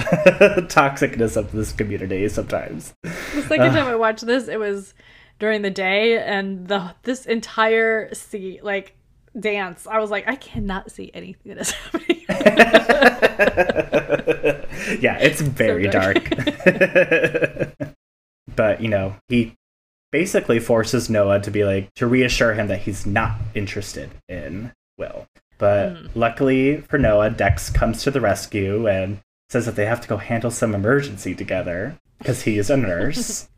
[0.66, 2.97] toxicness of this community sometimes.
[3.05, 4.93] the second time I watched this, it was
[5.39, 8.95] during the day, and the this entire sea like
[9.39, 12.22] dance, I was like, I cannot see anything that is happening.
[15.01, 16.28] yeah, it's very dark.
[16.30, 17.72] dark.
[18.57, 19.55] but, you know, he
[20.12, 25.26] basically forces Noah to be like, to reassure him that he's not interested in Will.
[25.59, 26.07] But Hmm.
[26.14, 29.20] luckily for Noah, Dex comes to the rescue and
[29.51, 33.49] says that they have to go handle some emergency together because he is a nurse.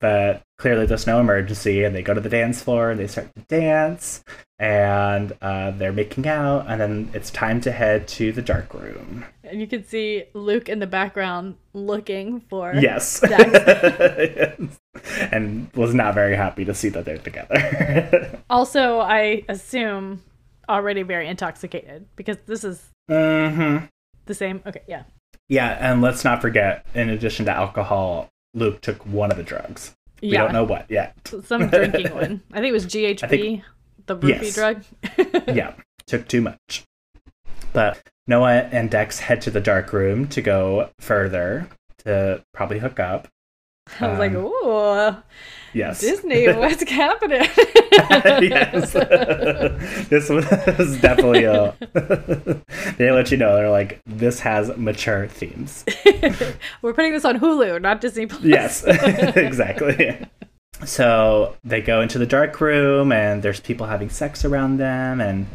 [0.00, 3.28] But clearly there's no emergency and they go to the dance floor and they start
[3.34, 4.22] to dance
[4.58, 9.24] and uh, they're making out and then it's time to head to the dark room
[9.44, 14.78] and you can see Luke in the background looking for yes Dex.
[15.32, 20.22] and was not very happy to see that they're together Also, I assume
[20.68, 23.78] already very intoxicated because this is hmm
[24.26, 24.62] the same.
[24.66, 25.02] Okay, yeah.
[25.48, 29.94] yeah and let's not forget in addition to alcohol luke took one of the drugs
[30.22, 32.42] we don't know what yet Some drinking one.
[32.52, 33.62] I think it was GHB, think-
[34.06, 34.54] the roofie Yes.
[34.54, 34.84] drug.
[35.56, 35.74] yeah,
[36.06, 36.84] took too much.
[37.72, 41.68] But Noah and Dex head to the dark room to go further
[42.04, 43.28] to probably hook up.
[43.98, 45.16] I was like, Um, ooh,
[45.72, 46.00] Yes.
[46.00, 47.46] Disney, what's happening?
[47.92, 48.92] yes.
[50.08, 51.74] this was definitely a.
[52.98, 55.84] they let you know they're like this has mature themes.
[56.82, 58.42] We're putting this on Hulu, not Disney Plus.
[58.42, 60.18] Yes, exactly.
[60.84, 65.46] So they go into the dark room, and there's people having sex around them, and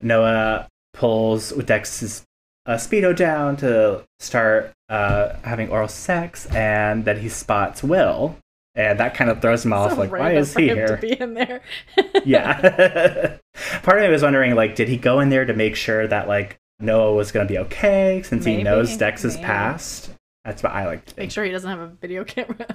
[0.00, 2.24] Noah pulls Dex's
[2.66, 8.36] uh, speedo down to start uh, having oral sex, and then he spots Will,
[8.74, 9.92] and that kind of throws him off.
[9.92, 10.96] So like, why is he here?
[10.96, 11.62] To be in there.
[12.24, 13.36] yeah.
[13.82, 16.28] Part of me was wondering, like, did he go in there to make sure that
[16.28, 19.46] like Noah was going to be okay since he knows Dex's maybe.
[19.46, 20.10] past?
[20.44, 21.16] That's what I like.
[21.16, 22.66] Make sure he doesn't have a video camera.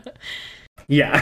[0.87, 1.19] Yeah.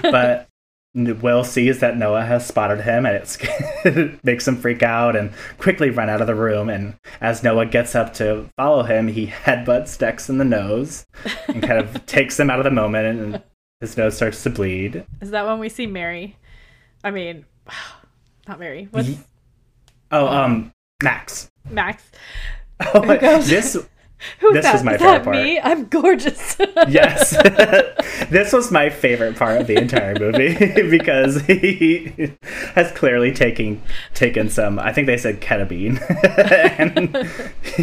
[0.02, 0.48] but
[0.94, 5.88] Will sees that Noah has spotted him and it makes him freak out and quickly
[5.90, 6.68] run out of the room.
[6.68, 11.06] And as Noah gets up to follow him, he headbutts Dex in the nose
[11.48, 13.42] and kind of takes him out of the moment and
[13.80, 15.04] his nose starts to bleed.
[15.20, 16.36] Is that when we see Mary?
[17.02, 17.46] I mean,
[18.48, 18.88] not Mary.
[18.90, 19.10] What's
[20.10, 20.72] Oh, um,
[21.02, 21.50] Max.
[21.70, 22.02] Max?
[22.94, 23.00] Oh,
[23.40, 23.78] this
[24.40, 24.72] Who's This that?
[24.74, 25.36] was my Is that favorite part.
[25.44, 25.60] me?
[25.60, 26.56] I'm gorgeous.
[26.88, 27.30] yes
[28.30, 30.54] this was my favorite part of the entire movie
[30.90, 32.32] because he
[32.74, 33.82] has clearly taken
[34.14, 35.98] taken some i think they said ketamine
[36.78, 37.16] and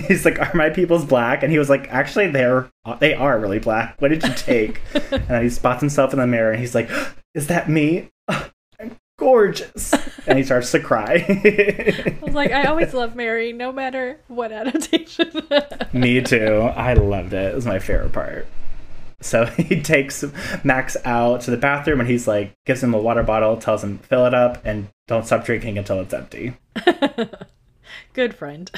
[0.07, 2.69] he's like are my peoples black and he was like actually they're
[2.99, 4.81] they are really black what did you take
[5.11, 6.89] and then he spots himself in the mirror and he's like
[7.35, 8.09] is that me
[9.20, 9.93] gorgeous
[10.26, 14.51] and he starts to cry I was like, I always love Mary, no matter what
[14.51, 15.32] adaptation.
[15.93, 16.72] Me too.
[16.76, 17.51] I loved it.
[17.51, 18.47] It was my favorite part.
[19.22, 20.24] So he takes
[20.63, 23.97] Max out to the bathroom and he's like, gives him a water bottle, tells him
[23.99, 26.55] fill it up and don't stop drinking until it's empty.
[28.13, 28.72] Good friend.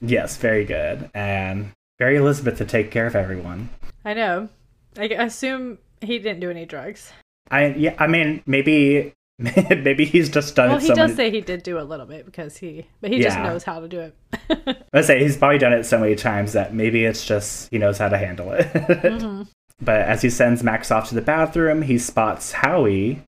[0.00, 1.10] Yes, very good.
[1.14, 3.68] And very Elizabeth to take care of everyone.
[4.04, 4.48] I know.
[4.96, 7.12] I assume he didn't do any drugs.
[7.50, 9.12] I yeah, I mean maybe
[9.70, 12.04] maybe he's just done Well, it he so does say he did do a little
[12.06, 14.86] bit because he, but he just knows how to do it.
[14.92, 17.96] I say he's probably done it so many times that maybe it's just he knows
[17.98, 18.66] how to handle it.
[18.72, 19.48] Mhm.
[19.82, 23.22] But as he sends Max off to the bathroom, he spots Howie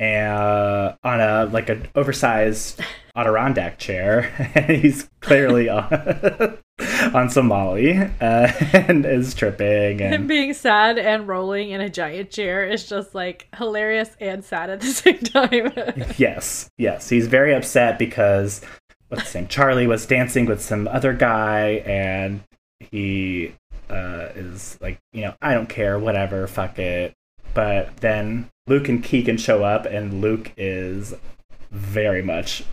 [0.00, 2.80] and on a like an oversized
[3.14, 6.58] Adirondack chair, and he's clearly on,
[7.14, 8.08] on Somali uh,
[8.72, 9.98] and is tripping.
[9.98, 14.44] Him And being sad and rolling in a giant chair is just like hilarious and
[14.44, 15.72] sad at the same time.
[16.18, 18.60] yes, yes, he's very upset because
[19.08, 19.48] what's his name?
[19.48, 22.42] Charlie was dancing with some other guy, and
[22.80, 23.54] he
[23.88, 27.14] uh, is like, you know, I don't care, whatever, fuck it.
[27.54, 31.14] But then Luke and Keegan show up, and Luke is
[31.70, 32.64] very much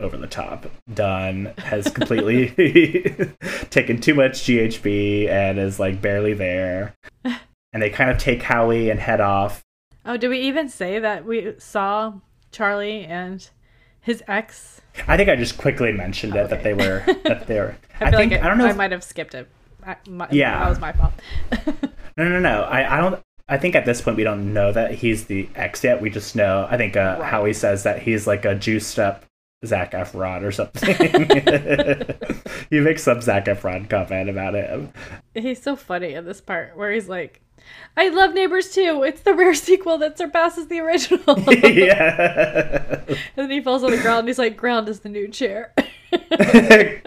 [0.00, 0.66] over the top.
[0.92, 2.48] Done has completely
[3.70, 6.94] taken too much GHB and is like barely there.
[7.72, 9.62] And they kind of take Howie and head off.
[10.04, 12.14] oh, did we even say that we saw
[12.50, 13.48] Charlie and
[14.00, 14.80] his ex?
[15.06, 17.76] I think I just quickly mentioned it that they were that they were.
[18.00, 18.66] I I, think like it, I don't know.
[18.66, 19.48] I if- might have skipped it.
[19.86, 20.58] I, my, Yeah.
[20.58, 21.12] that was my fault.
[22.16, 22.62] No, no, no.
[22.62, 23.22] I, I don't.
[23.48, 26.00] I think at this point we don't know that he's the ex yet.
[26.00, 26.66] We just know.
[26.68, 27.30] I think uh, Right.
[27.30, 29.24] Howie says that he's like a juiced up
[29.64, 30.94] Zac Efron or something.
[32.70, 34.90] he makes some Zac Efron comment about it.
[35.34, 37.42] He's so funny in this part where he's like,
[37.96, 39.02] I love Neighbors too.
[39.02, 41.38] It's the rare sequel that surpasses the original.
[41.52, 43.02] yeah.
[43.06, 45.74] and then he falls on the ground and he's like, Ground is the new chair.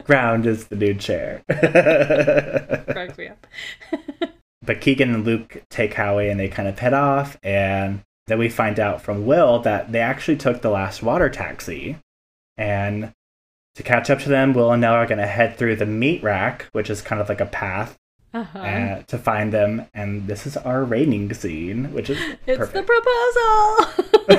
[0.03, 1.43] Ground is the new chair.
[1.49, 3.47] Cracks me up.
[4.61, 7.37] but Keegan and Luke take Howie and they kind of head off.
[7.41, 11.97] And then we find out from Will that they actually took the last water taxi.
[12.57, 13.13] And
[13.75, 16.21] to catch up to them, Will and Noah are going to head through the meat
[16.21, 17.97] rack, which is kind of like a path
[18.33, 18.59] Uh-huh.
[18.59, 19.85] uh, to find them.
[19.93, 22.17] And this is our raining scene, which is
[22.47, 22.73] it's perfect.
[22.73, 24.33] the proposal.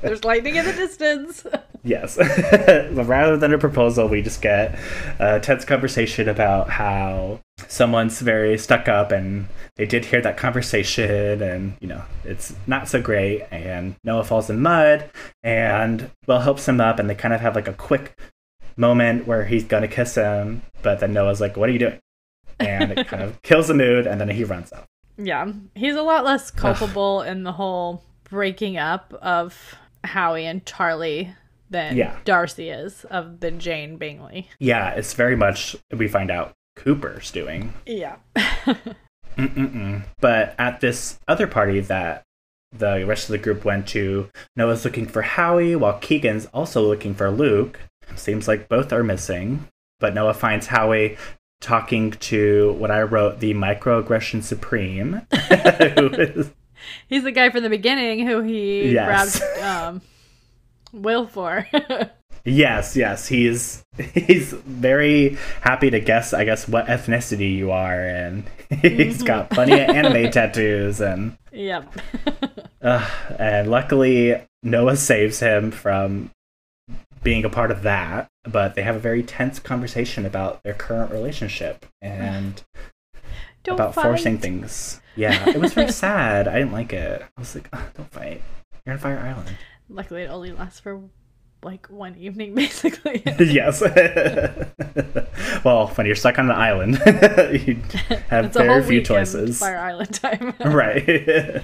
[0.02, 1.46] There's lightning in the distance.
[1.82, 2.16] Yes.
[2.94, 4.78] but rather than a proposal, we just get
[5.18, 9.46] a tense conversation about how someone's very stuck up and
[9.76, 13.42] they did hear that conversation and, you know, it's not so great.
[13.50, 15.08] And Noah falls in mud
[15.42, 18.18] and Will helps him up and they kind of have like a quick
[18.76, 20.62] moment where he's going to kiss him.
[20.82, 21.98] But then Noah's like, What are you doing?
[22.60, 24.86] And it kind of kills the mood and then he runs out.
[25.16, 31.34] Yeah, he's a lot less culpable in the whole breaking up of Howie and Charlie
[31.68, 32.16] than Yeah.
[32.24, 34.48] Darcy is of the Jane Bingley.
[34.58, 37.74] Yeah, it's very much, we find out, Cooper's doing.
[37.86, 38.16] Yeah.
[40.20, 42.22] But at this other party that
[42.72, 47.14] the rest of the group went to, Noah's looking for Howie while Keegan's also looking
[47.14, 47.80] for Luke.
[48.16, 49.66] Seems like both are missing.
[49.98, 51.16] But Noah finds Howie
[51.60, 56.50] talking to what I wrote, the microaggression supreme, is
[57.08, 59.38] he's the guy from the beginning who he Yes.
[59.38, 60.02] grabbed um,
[60.92, 61.66] Will for.
[62.42, 63.82] Yes, yes, he's
[64.14, 68.44] he's very happy to guess, I guess, what ethnicity you are, and
[68.80, 71.92] he's got plenty of anime tattoos, and yep.
[72.80, 73.06] uh,
[73.38, 76.30] and luckily Noah saves him from
[77.22, 78.28] being a part of that.
[78.44, 82.62] But they have a very tense conversation about their current relationship and
[83.62, 84.04] Don't about fight.
[84.04, 85.00] forcing things.
[85.16, 86.48] Yeah, it was very sad.
[86.48, 87.20] I didn't like it.
[87.22, 88.42] I was like, "Ugh, don't fight.
[88.86, 89.56] You're on Fire Island.
[89.90, 91.02] Luckily, it only lasts for
[91.62, 93.22] like one evening, basically.
[93.38, 93.80] yes.
[95.64, 96.94] well, when you're stuck on an island,
[97.66, 97.80] you
[98.28, 99.58] have it's a very whole few choices.
[99.58, 100.54] Fire Island time.
[100.64, 101.62] right.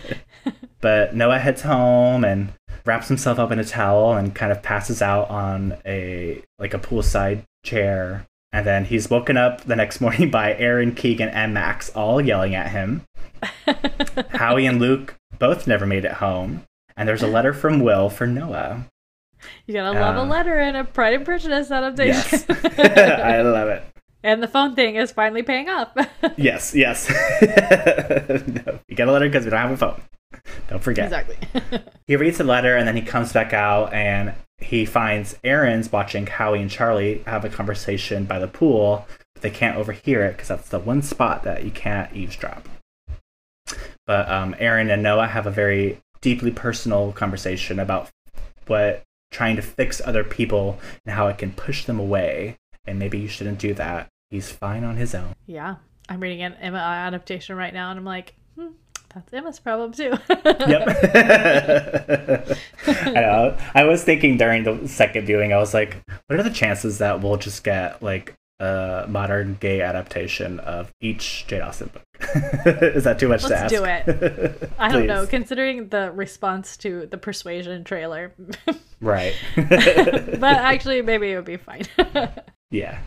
[0.81, 2.53] but Noah heads home and
[2.85, 6.79] wraps himself up in a towel and kind of passes out on a like a
[6.79, 8.27] poolside chair.
[8.53, 12.55] And then he's woken up the next morning by Erin, Keegan, and Max all yelling
[12.55, 13.03] at him.
[14.31, 16.63] Howie and Luke both never made it home.
[16.97, 18.87] And there's a letter from Will for Noah.
[19.67, 22.15] You gotta love Uh, a letter and a Pride and Prejudice adaptation.
[22.49, 22.49] Yes.
[22.79, 23.83] I love it.
[24.23, 25.91] and the phone thing is finally paying off.
[26.37, 27.09] Yes, yes.
[27.11, 30.01] no, you get a letter because we don't have a phone.
[30.69, 31.05] Don't forget.
[31.07, 31.37] exactly.
[32.07, 36.27] He reads the letter and then he comes back out and he finds Erin's watching
[36.27, 40.49] Howie and Charlie have a conversation by the pool, but they can't overhear it because
[40.49, 42.69] that's the one spot that you can't eavesdrop.
[44.07, 48.11] But um, Aaron and Noah have a very deeply personal conversation about
[48.67, 52.57] what trying to fix other people and how it can push them away.
[52.87, 54.09] And maybe you shouldn't do that.
[54.31, 55.35] He's fine on his own.
[55.47, 55.77] yeah.
[56.09, 58.69] I'm reading an Emma adaptation right now and I'm like, hmm,
[59.13, 60.13] that's Emma's problem too.
[60.29, 60.89] Yep.
[62.87, 63.59] I know.
[63.75, 65.97] I was thinking during the second viewing, I was like,
[66.29, 71.45] what are the chances that we'll just get like a modern gay adaptation of each
[71.49, 72.05] Jane Austen book?
[72.67, 73.75] Is that too much to Let's ask?
[73.75, 74.71] do it.
[74.79, 75.27] I don't know.
[75.27, 78.33] Considering the response to the Persuasion trailer,
[79.01, 79.35] Right.
[79.57, 81.83] but actually, maybe it would be fine.
[82.71, 82.99] yeah.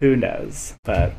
[0.00, 0.74] Who knows?
[0.84, 1.12] But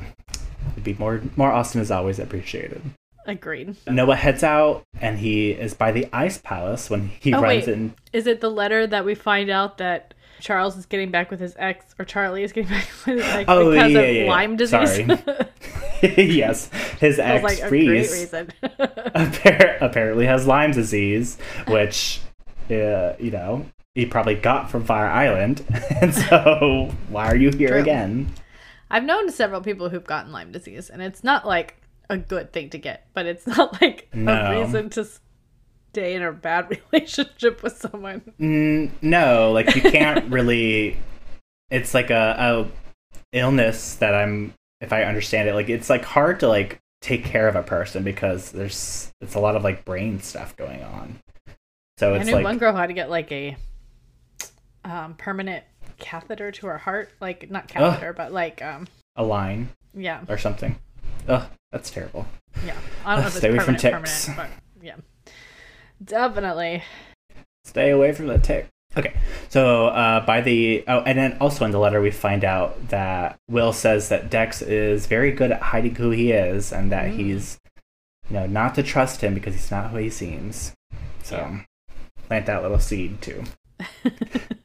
[0.73, 2.81] it'd be more more Austen is always appreciated.
[3.27, 3.75] Agreed.
[3.87, 7.73] Noah heads out and he is by the ice palace when he Oh, runs wait.
[7.73, 11.39] in Is it the letter that we find out that Charles is getting back with
[11.39, 14.29] his ex, or Charlie is getting back with his ex Oh, because yeah, of yeah.
[14.29, 15.05] Lyme disease?
[15.05, 15.45] Sorry.
[16.25, 16.69] yes,
[16.99, 21.37] his ex like Reese appar- apparently has Lyme disease,
[21.67, 22.21] which,
[22.69, 23.65] uh, you know,
[23.95, 25.63] he probably got from Fire Island.
[26.01, 27.81] and so, why are you here True.
[27.81, 28.33] again?
[28.91, 31.75] I've known several people who've gotten Lyme disease, and it's not like
[32.09, 34.33] a good thing to get, but it's not like No.
[34.33, 35.07] a reason to
[35.99, 38.21] stay in a bad relationship with someone.
[38.39, 40.97] Mm, no, like you can't really.
[41.69, 42.35] It's like a,
[43.33, 47.23] a illness that I'm, if I understand it, like it's like hard to like take
[47.23, 51.19] care of a person because there's it's a lot of like brain stuff going on.
[51.99, 53.55] So I knew like one girl had to get like a
[54.85, 55.63] um, permanent
[55.99, 60.77] catheter to her heart, like not catheter, but like um, a line yeah, or something.
[61.27, 62.25] Ugh, that's terrible.
[62.65, 62.73] yeah.
[63.05, 64.49] I don't know if it's Stay away from permanent, but
[66.03, 66.83] definitely.
[67.65, 68.67] Stay away from the tick.
[68.97, 69.13] Okay,
[69.49, 73.37] so uh, by the oh, and then also in the letter we find out that
[73.47, 77.15] Will says that Dex is very good at hiding who he is, and that Mm.
[77.17, 77.59] he's,
[78.29, 80.73] you know, not to trust him because he's not who he seems.
[81.21, 81.59] So Yeah.
[82.27, 83.43] plant that little seed too.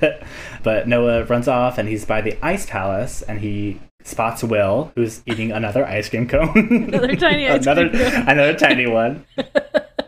[0.62, 5.22] but Noah runs off, and he's by the ice palace, and he spots Will, who's
[5.26, 6.86] eating another ice cream cone.
[6.88, 8.28] Another tiny ice another, cream cone.
[8.28, 9.24] another tiny one.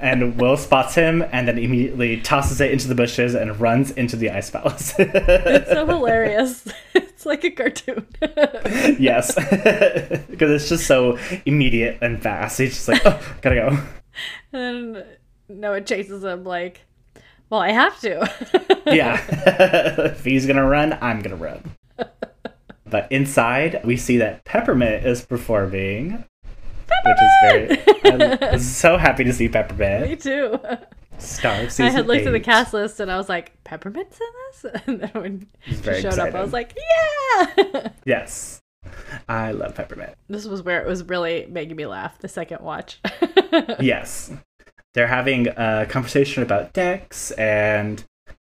[0.05, 4.17] And Will spots him and then immediately tosses it into the bushes and runs into
[4.17, 4.93] the ice palace.
[4.99, 6.69] It's so hilarious.
[6.95, 8.07] It's like a cartoon.
[9.01, 9.35] yes.
[9.35, 12.59] Because it's just so immediate and fast.
[12.59, 13.69] He's just like, oh, gotta go.
[14.53, 15.05] and then
[15.49, 16.83] Noah chases him like,
[17.49, 18.31] well, I have to.
[18.85, 19.25] Yeah.
[20.11, 21.63] if he's gonna run, I'm gonna run.
[22.85, 26.25] But inside, we see that Peppermint is performing.
[27.05, 28.53] Which is very.
[28.53, 30.09] I'm so happy to see Peppermint.
[30.09, 30.59] Me too.
[31.19, 34.27] Star of I had looked at the cast list and I was like, Peppermint's in
[34.73, 34.83] this?
[34.87, 37.89] And then when she showed up, I was like, yeah!
[38.05, 38.61] Yes.
[39.29, 40.15] I love Peppermint.
[40.29, 43.01] this was where it was really making me laugh the second watch.
[43.81, 44.31] Yes.
[44.95, 48.05] They're having a conversation about Dex, and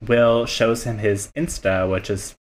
[0.07, 2.35] Will shows him his Insta, which is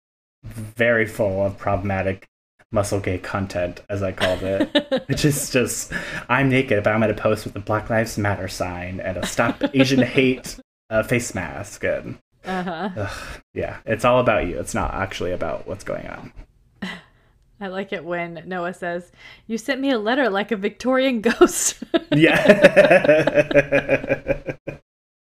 [0.44, 2.28] very full of problematic
[2.72, 5.04] muscle gay content, as I called it.
[5.08, 5.92] Which is just,
[6.30, 9.26] I'm naked, but I'm at a post with a Black Lives Matter sign and a
[9.26, 10.58] Stop Asian Hate
[10.90, 11.84] uh, face mask.
[11.84, 12.90] And uh-huh.
[12.98, 14.60] ugh, yeah, it's all about you.
[14.60, 16.34] It's not actually about what's going on.
[17.62, 19.12] I like it when Noah says,
[19.46, 21.84] You sent me a letter like a Victorian ghost.
[22.14, 22.42] Yeah.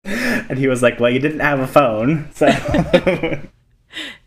[0.04, 2.48] and he was like, Well, you didn't have a phone, so.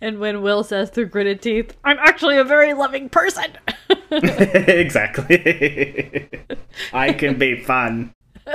[0.01, 3.53] And when Will says through gritted teeth, I'm actually a very loving person.
[4.11, 6.29] exactly.
[6.93, 8.13] I can be fun.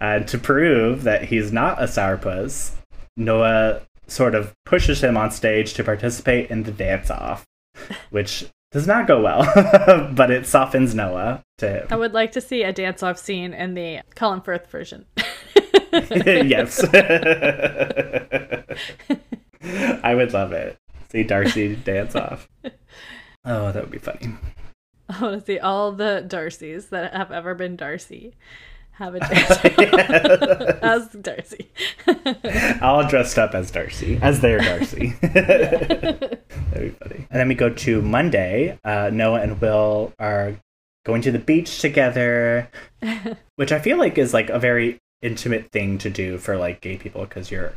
[0.00, 2.72] And to prove that he's not a sourpuss,
[3.18, 7.44] Noah sort of pushes him on stage to participate in the dance off,
[8.08, 9.44] which does not go well,
[10.14, 13.74] but it softens Noah to I would like to see a dance off scene in
[13.74, 15.04] the Colin Firth version.
[15.92, 16.80] yes.
[20.02, 20.78] I would love it.
[21.10, 22.48] See Darcy dance off.
[23.46, 24.32] Oh, that would be funny.
[25.06, 28.32] I want to see all the Darcys that have ever been Darcy
[28.92, 31.70] have a dance as Darcy.
[32.80, 35.12] All dressed up as Darcy, as their Darcy.
[35.20, 36.40] That'd
[36.72, 37.26] be funny.
[37.30, 38.78] And then we go to Monday.
[38.82, 40.54] Uh, Noah and Will are
[41.04, 42.70] going to the beach together,
[43.56, 46.96] which I feel like is like a very intimate thing to do for like gay
[46.96, 47.74] people because you're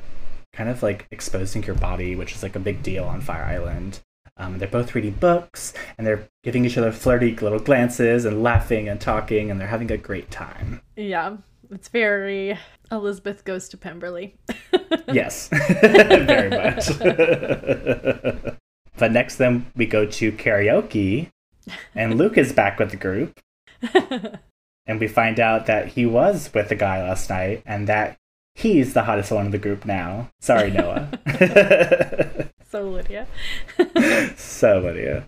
[0.57, 3.99] kind of like exposing your body, which is like a big deal on Fire Island.
[4.37, 8.89] Um, they're both reading books and they're giving each other flirty little glances and laughing
[8.89, 10.81] and talking and they're having a great time.
[10.95, 11.37] yeah,
[11.69, 12.57] it's very
[12.91, 14.35] Elizabeth goes to Pemberley.
[15.09, 15.47] Yes,
[15.81, 16.87] very much.
[18.97, 21.29] but next, then we go to karaoke,
[21.95, 23.39] and Luke is back with the group,
[24.85, 28.17] and we find out that he was with the guy last night, and that
[28.57, 30.29] he's the hottest one in the group now.
[30.41, 31.09] Sorry, Noah.
[32.69, 33.27] so Lydia.
[34.35, 35.27] so Lydia.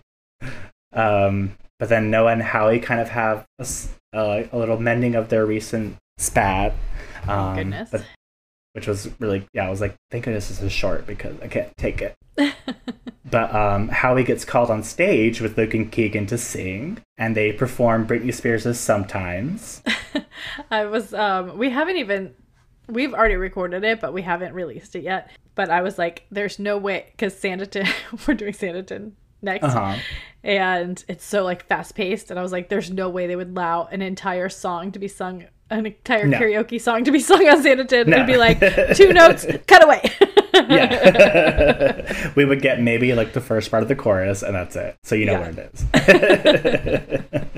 [0.92, 3.66] Um, but then Noah and Howie kind of have a,
[4.12, 6.74] uh, a little mending of their recent spat.
[7.28, 7.90] Um, goodness.
[7.90, 8.04] But,
[8.72, 11.76] which was really, yeah, I was like, thank goodness this is short because I can't
[11.76, 12.14] take it.
[13.30, 17.52] But um, Howie gets called on stage with Luke and Keegan to sing, and they
[17.52, 19.82] perform Britney Spears' Sometimes.
[20.70, 22.34] I was um we haven't even
[22.90, 25.30] we've already recorded it, but we haven't released it yet.
[25.54, 27.88] But I was like, there's no way because Sanditon
[28.26, 29.12] we're doing Sanditon
[29.42, 29.64] next.
[29.64, 29.96] Uh-huh.
[30.42, 33.50] And it's so like fast paced, and I was like, there's no way they would
[33.50, 36.36] allow an entire song to be sung an entire No.
[36.38, 38.06] karaoke song to be sung on Sanditon.
[38.08, 38.16] No.
[38.16, 38.58] It'd be like
[38.96, 40.02] two notes, cut away.
[40.54, 42.32] Yeah.
[42.34, 44.96] we would get maybe like the first part of the chorus, and that's it.
[45.04, 45.50] So you know Yeah.
[45.50, 47.50] where it is.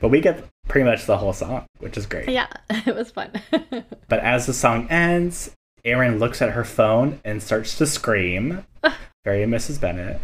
[0.00, 2.28] But we get pretty much the whole song, which is great.
[2.28, 3.32] yeah, it was fun.
[4.08, 8.64] But as the song ends, Erin looks at her phone and starts to scream.
[9.24, 9.78] Very Mrs.
[9.80, 10.18] Bennet.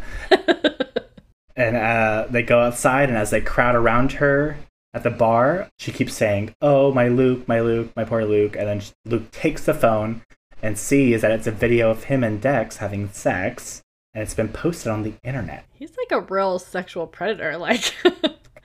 [1.57, 4.57] and uh, they go outside, and as they crowd around her
[4.95, 8.57] at the bar, she keeps saying, Oh, my Luke, my Luke, my poor Luke.
[8.57, 10.23] And then Luke takes the phone
[10.63, 13.83] and sees that it's a video of him and Dex having sex,
[14.15, 15.67] and it's been posted on the internet.
[15.75, 17.59] He's like a real sexual predator.
[17.59, 17.93] Like,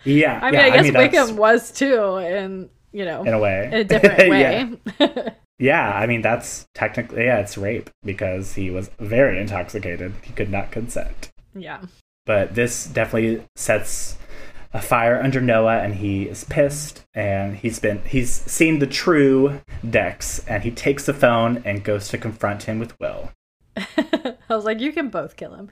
[0.04, 0.40] Yeah.
[0.42, 3.66] I mean, yeah, I guess that's- Wickham was too, in you know, In a way.
[3.72, 4.20] in a different
[5.00, 5.08] Yeah.
[5.08, 5.26] way.
[5.62, 10.14] Yeah, I mean that's technically yeah, it's rape because he was very intoxicated.
[10.24, 11.32] He could not consent.
[11.54, 11.82] yeah.
[12.26, 14.18] But this definitely sets
[14.74, 19.60] a fire under Noah and he is pissed and he's been he's seen the true
[19.90, 23.32] Dex and he takes the phone and goes to confront him with Will.
[23.76, 25.70] I was like, you can both kill him.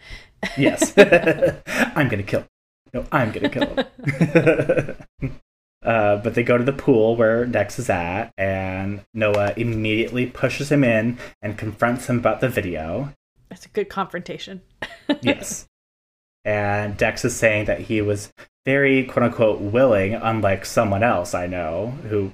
[0.58, 0.94] yes.
[0.98, 2.48] I'm gonna kill him.
[2.94, 4.98] No, I'm gonna kill him.
[5.84, 10.72] uh, but they go to the pool where Dex is at, and Noah immediately pushes
[10.72, 13.14] him in and confronts him about the video.
[13.50, 14.62] That's a good confrontation.
[15.22, 15.68] yes.
[16.44, 18.32] And Dex is saying that he was
[18.66, 22.34] very quote unquote willing, unlike someone else I know who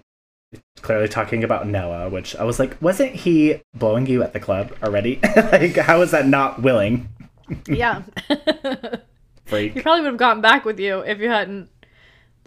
[0.82, 4.72] clearly talking about Noah, which I was like, wasn't he blowing you at the club
[4.84, 5.20] already?
[5.36, 7.10] like, how is that not willing?
[7.68, 8.04] yeah.
[9.46, 9.74] Freak.
[9.74, 11.70] He probably would have gotten back with you if you hadn't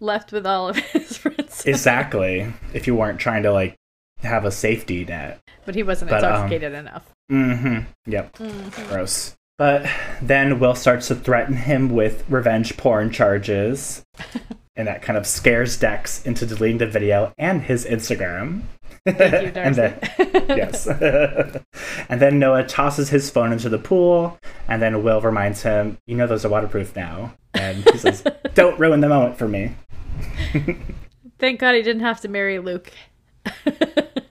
[0.00, 1.64] left with all of his friends.
[1.66, 2.52] exactly.
[2.74, 3.76] If you weren't trying to like
[4.22, 5.40] have a safety net.
[5.64, 7.04] But he wasn't But, um, intoxicated enough.
[7.30, 7.78] Mm-hmm.
[8.10, 8.32] Yep.
[8.36, 8.88] Mhm.
[8.88, 9.36] Gross.
[9.58, 9.86] But
[10.20, 14.04] then Will starts to threaten him with revenge porn charges.
[14.76, 18.62] and that kind of scares Dex into deleting the video and his Instagram.
[19.06, 19.98] Thank you, and then,
[20.48, 20.86] yes.
[22.08, 24.38] and then Noah tosses his phone into the pool,
[24.68, 27.34] and then Will reminds him, You know, those are waterproof now.
[27.54, 29.76] And he says, Don't ruin the moment for me.
[31.38, 32.90] Thank God he didn't have to marry Luke.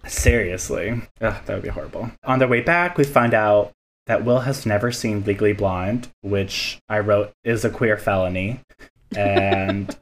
[0.06, 1.02] Seriously.
[1.22, 2.12] Ugh, that would be horrible.
[2.26, 3.72] On their way back, we find out
[4.08, 8.60] that Will has never seen Legally Blonde, which I wrote is a queer felony.
[9.16, 9.96] And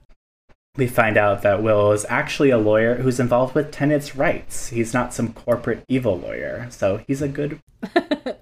[0.75, 4.69] we find out that Will is actually a lawyer who's involved with tenants' rights.
[4.69, 6.67] He's not some corporate evil lawyer.
[6.71, 7.59] So he's a good.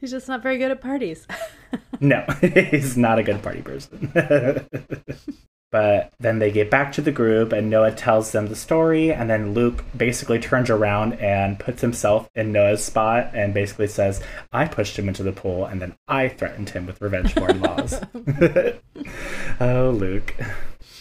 [0.00, 1.26] He's just not very good at parties.
[2.00, 4.10] No, he's not a good party person.
[5.70, 9.12] but then they get back to the group, and Noah tells them the story.
[9.12, 14.20] And then Luke basically turns around and puts himself in Noah's spot and basically says,
[14.52, 18.00] I pushed him into the pool, and then I threatened him with revenge porn laws.
[19.60, 20.34] oh, Luke.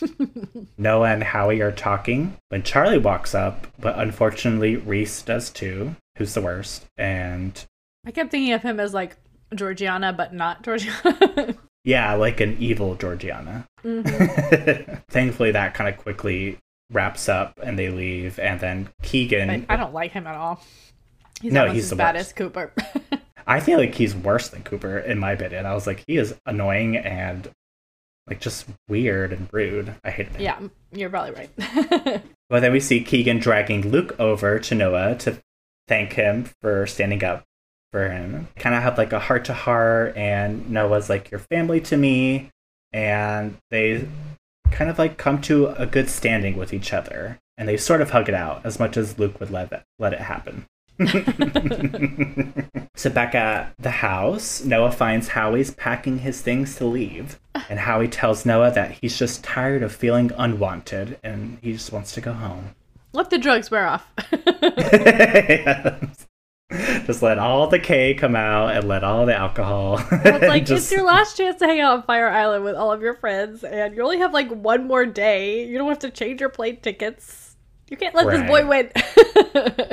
[0.77, 6.33] Noah and Howie are talking when Charlie walks up, but unfortunately, Reese does too, who's
[6.33, 6.85] the worst.
[6.97, 7.63] And
[8.05, 9.17] I kept thinking of him as like
[9.53, 11.55] Georgiana, but not Georgiana.
[11.83, 13.65] yeah, like an evil Georgiana.
[13.83, 15.01] Mhm.
[15.09, 16.57] Thankfully, that kind of quickly
[16.91, 18.39] wraps up and they leave.
[18.39, 20.61] And then Keegan, I, I don't like him at all.
[21.41, 22.35] He's No, he's the baddest.
[22.35, 22.73] Cooper.
[23.47, 25.65] I feel like he's worse than Cooper, in my opinion.
[25.65, 27.49] I was like, he is annoying and
[28.27, 29.95] like just weird and rude.
[30.03, 30.41] I hate him.
[30.41, 30.59] yeah,
[30.91, 32.23] you're probably right.
[32.49, 35.41] well, then we see Keegan dragging Luke over to Noah to
[35.87, 37.43] thank him for standing up
[37.91, 38.47] for him.
[38.55, 42.49] Kind of have like a heart to heart, and Noah's like, Your family to me.
[42.93, 44.07] And they
[44.69, 47.39] kind of like come to a good standing with each other.
[47.57, 50.13] And they sort of hug it out as much as Luke would let it, let
[50.13, 50.65] it happen.
[52.95, 57.39] So back at the house, Noah finds Howie's packing his things to leave.
[57.69, 62.13] And Howie tells Noah that he's just tired of feeling unwanted and he just wants
[62.13, 62.75] to go home.
[63.13, 64.09] Let the drugs wear off.
[67.05, 70.01] just let all the K come out and let all the alcohol.
[70.11, 72.91] it's like just, it's your last chance to hang out on Fire Island with all
[72.91, 75.67] of your friends, and you only have like one more day.
[75.67, 77.40] You don't have to change your plane tickets.
[77.91, 78.89] You can't let this boy win.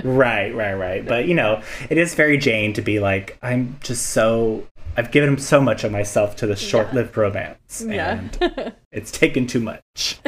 [0.04, 1.04] Right, right, right.
[1.04, 5.30] But you know, it is very Jane to be like, I'm just so I've given
[5.30, 8.20] him so much of myself to this short-lived romance, yeah.
[8.20, 10.20] and it's taken too much.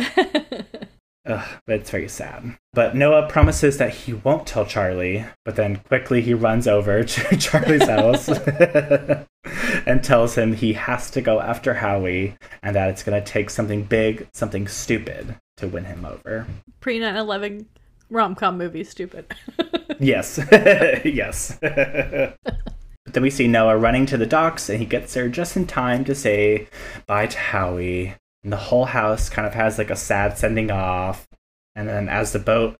[1.27, 2.57] Ugh, but it's very sad.
[2.73, 7.37] But Noah promises that he won't tell Charlie, but then quickly he runs over to
[7.37, 8.29] Charlie's house
[9.87, 13.49] and tells him he has to go after Howie and that it's going to take
[13.51, 16.46] something big, something stupid to win him over.
[16.80, 17.66] Pre 9 11
[18.11, 19.32] rom com movie, stupid.
[20.00, 20.40] Yes.
[21.04, 21.58] yes.
[21.61, 22.38] but
[23.04, 26.04] then we see Noah running to the docks and he gets there just in time
[26.06, 26.68] to say
[27.06, 28.16] bye to Howie.
[28.42, 31.28] And the whole house kind of has like a sad sending off.
[31.74, 32.76] And then as the boat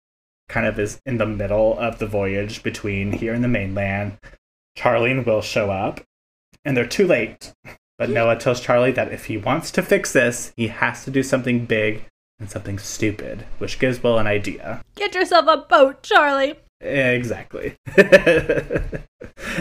[0.49, 4.17] kind of is in the middle of the voyage between here and the mainland,
[4.75, 6.01] Charlie and Will show up.
[6.65, 7.53] And they're too late.
[7.99, 11.21] But Noah tells Charlie that if he wants to fix this, he has to do
[11.21, 12.05] something big
[12.41, 14.83] and something stupid, which gives Will an idea.
[14.95, 16.55] Get yourself a boat, Charlie.
[16.81, 17.75] Exactly.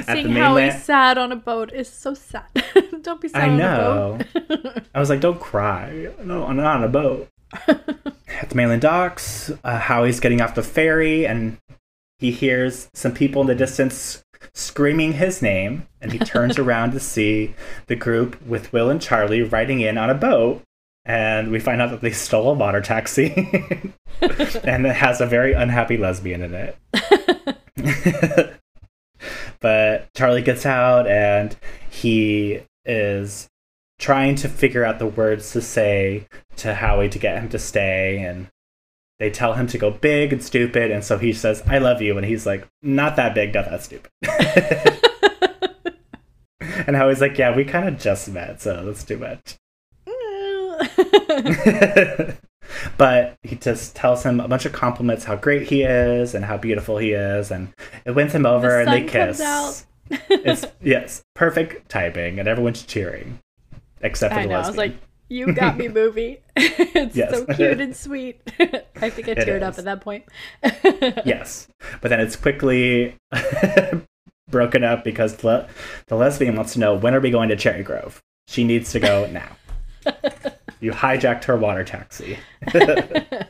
[0.06, 2.46] Seeing Howie sad on a boat is so sad.
[3.02, 4.18] don't be sad I on know.
[4.18, 4.82] a boat.
[4.94, 6.08] I was like, don't cry.
[6.24, 7.28] No, I'm not on a boat.
[7.68, 11.58] At the mainland docks, uh, Howie's getting off the ferry and
[12.18, 14.22] he hears some people in the distance
[14.54, 15.86] screaming his name.
[16.00, 17.54] And he turns around to see
[17.86, 20.62] the group with Will and Charlie riding in on a boat.
[21.10, 23.32] And we find out that they stole a water taxi.
[24.62, 26.76] and it has a very unhappy lesbian in it.
[29.60, 31.56] but Charlie gets out and
[31.90, 33.48] he is
[33.98, 38.22] trying to figure out the words to say to Howie to get him to stay.
[38.22, 38.46] And
[39.18, 40.92] they tell him to go big and stupid.
[40.92, 42.18] And so he says I love you.
[42.18, 44.12] And he's like not that big not that stupid.
[46.86, 49.58] And Howie's like yeah we kind of just met so that's too much
[52.96, 56.56] but he just tells him a bunch of compliments how great he is and how
[56.56, 57.72] beautiful he is and
[58.04, 59.86] it wins him over The and they kiss
[60.28, 63.38] it's yes perfect typing and everyone's cheering
[64.02, 64.60] except for I the know.
[64.60, 64.96] I was like,
[65.28, 66.40] you got me, movie.
[66.56, 67.30] it's Yes.
[67.36, 68.40] so cute and sweet.
[68.96, 70.24] I think I teared up at that point.
[71.24, 71.68] yes
[72.00, 73.16] but then it's quickly
[74.48, 75.68] broken up because le-
[76.08, 78.98] the lesbian wants to know when are we going to cherry grove she needs to
[79.00, 79.56] go now
[80.80, 82.38] you hijacked her water taxi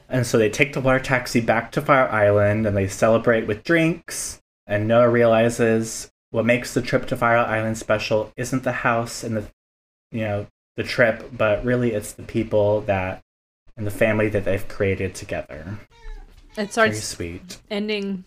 [0.08, 3.64] and so they take the water taxi back to fire island and they celebrate with
[3.64, 9.22] drinks and noah realizes what makes the trip to fire island special isn't the house
[9.22, 9.44] and the
[10.12, 13.20] you know the trip but really it's the people that
[13.76, 15.78] and the family that they've created together
[16.56, 18.24] It very sweet ending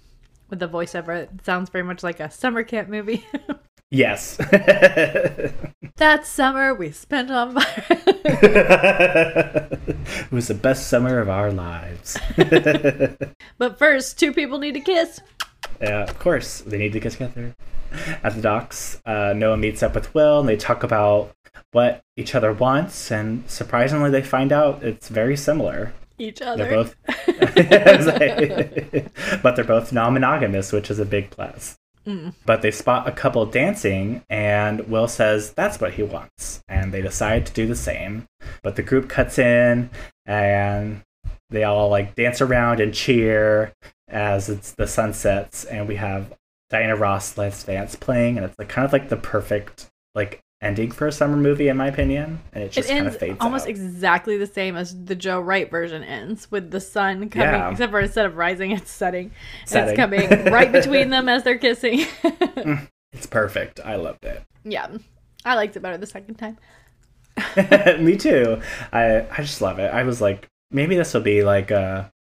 [0.54, 1.24] with the voiceover.
[1.24, 3.26] It sounds very much like a summer camp movie.
[3.94, 4.38] Yes.
[5.98, 7.84] that summer we spent on fire.
[7.90, 9.78] it
[10.32, 12.18] was the best summer of our lives.
[13.60, 15.22] but first, two people need to kiss.
[15.80, 17.56] yeah, of course, they need to get together.
[18.24, 21.32] At the docks, uh, Noah meets up with Will and they talk about
[21.72, 25.94] what each other wants, and surprisingly, they find out it's very similar.
[26.18, 26.66] Each other.
[26.66, 26.96] They're both,
[29.44, 31.78] but they're both non-monogamous, which is a big plus.
[32.06, 32.34] Mm.
[32.46, 37.02] But they spot a couple dancing, and Will says that's what he wants, and they
[37.02, 38.28] decide to do the same.
[38.62, 39.90] But the group cuts in,
[40.26, 41.02] and
[41.50, 43.74] they all like dance around and cheer
[44.08, 46.34] as it's the sun sets, and we have
[46.70, 50.92] Diana Ross Let's Dance playing, and it's like kind of like the perfect like ending
[50.92, 52.40] for a summer movie, in my opinion.
[52.54, 53.42] And it It just kind of fades out.
[53.42, 53.70] almost out.
[53.70, 57.70] exactly the same as the Joe Wright version ends, with the sun coming, Yeah.
[57.72, 59.32] except for instead of rising, it's setting.
[59.66, 59.90] Setting.
[59.90, 62.00] It's coming right between them as they're kissing.
[62.24, 63.80] Mm, it's perfect.
[63.84, 64.42] I loved it.
[64.64, 64.88] yeah,
[65.46, 66.58] I liked it better the second time.
[68.04, 68.62] Me too.
[68.92, 69.92] I I just love it.
[69.94, 72.12] I was like, maybe this will be like a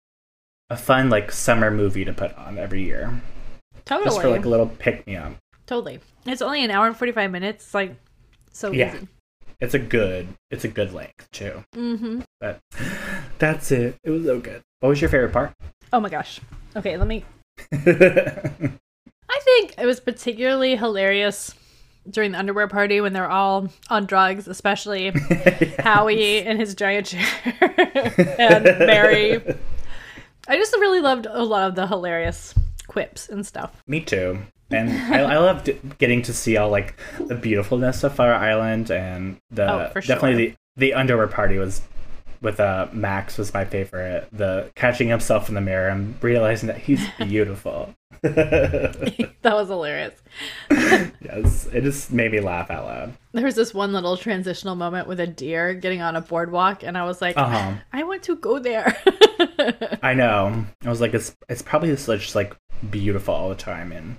[0.70, 3.22] a fun like summer movie to put on every year,
[3.86, 5.34] Totally, just for like a little pick me up.
[5.68, 6.00] totally.
[6.26, 7.74] It's only an hour and forty five minutes.
[7.74, 7.96] Like
[8.54, 8.95] so Yeah.
[8.95, 9.08] easy.
[9.60, 11.64] It's a good it's a good length too.
[11.76, 12.22] Mm-hmm.
[12.39, 12.60] But
[13.39, 13.95] that's it.
[14.04, 14.62] It was so good.
[14.80, 15.51] What was your favorite part?
[15.91, 16.39] Oh my gosh.
[16.76, 17.24] Okay, let me.
[17.72, 21.54] I think it was particularly hilarious
[22.10, 25.10] during the underwear party when they're all on drugs, especially
[25.80, 27.26] Howie in his giant chair
[28.39, 29.41] and Mary.
[30.47, 32.54] I just really loved a lot of the hilarious
[32.88, 33.82] quips and stuff.
[33.88, 34.39] Me too.
[34.74, 35.69] And I, I loved
[35.99, 40.36] getting to see all like the beautifulness of Fire Island and the Oh, definitely sure.
[40.38, 41.82] the the underwear party was
[42.41, 44.28] with uh Max was my favorite.
[44.34, 47.93] The catching himself in the mirror and realizing that he's beautiful.
[48.24, 50.13] that was hilarious.
[50.71, 53.13] yes, it just made me laugh out loud.
[53.34, 56.97] There was this one little transitional moment with a deer getting on a boardwalk, and
[56.97, 57.74] I was like, Uh huh.
[57.91, 58.95] I want to go there.
[60.01, 60.65] I know.
[60.86, 62.55] I was like, it's it's probably just like
[62.89, 64.17] beautiful all the time and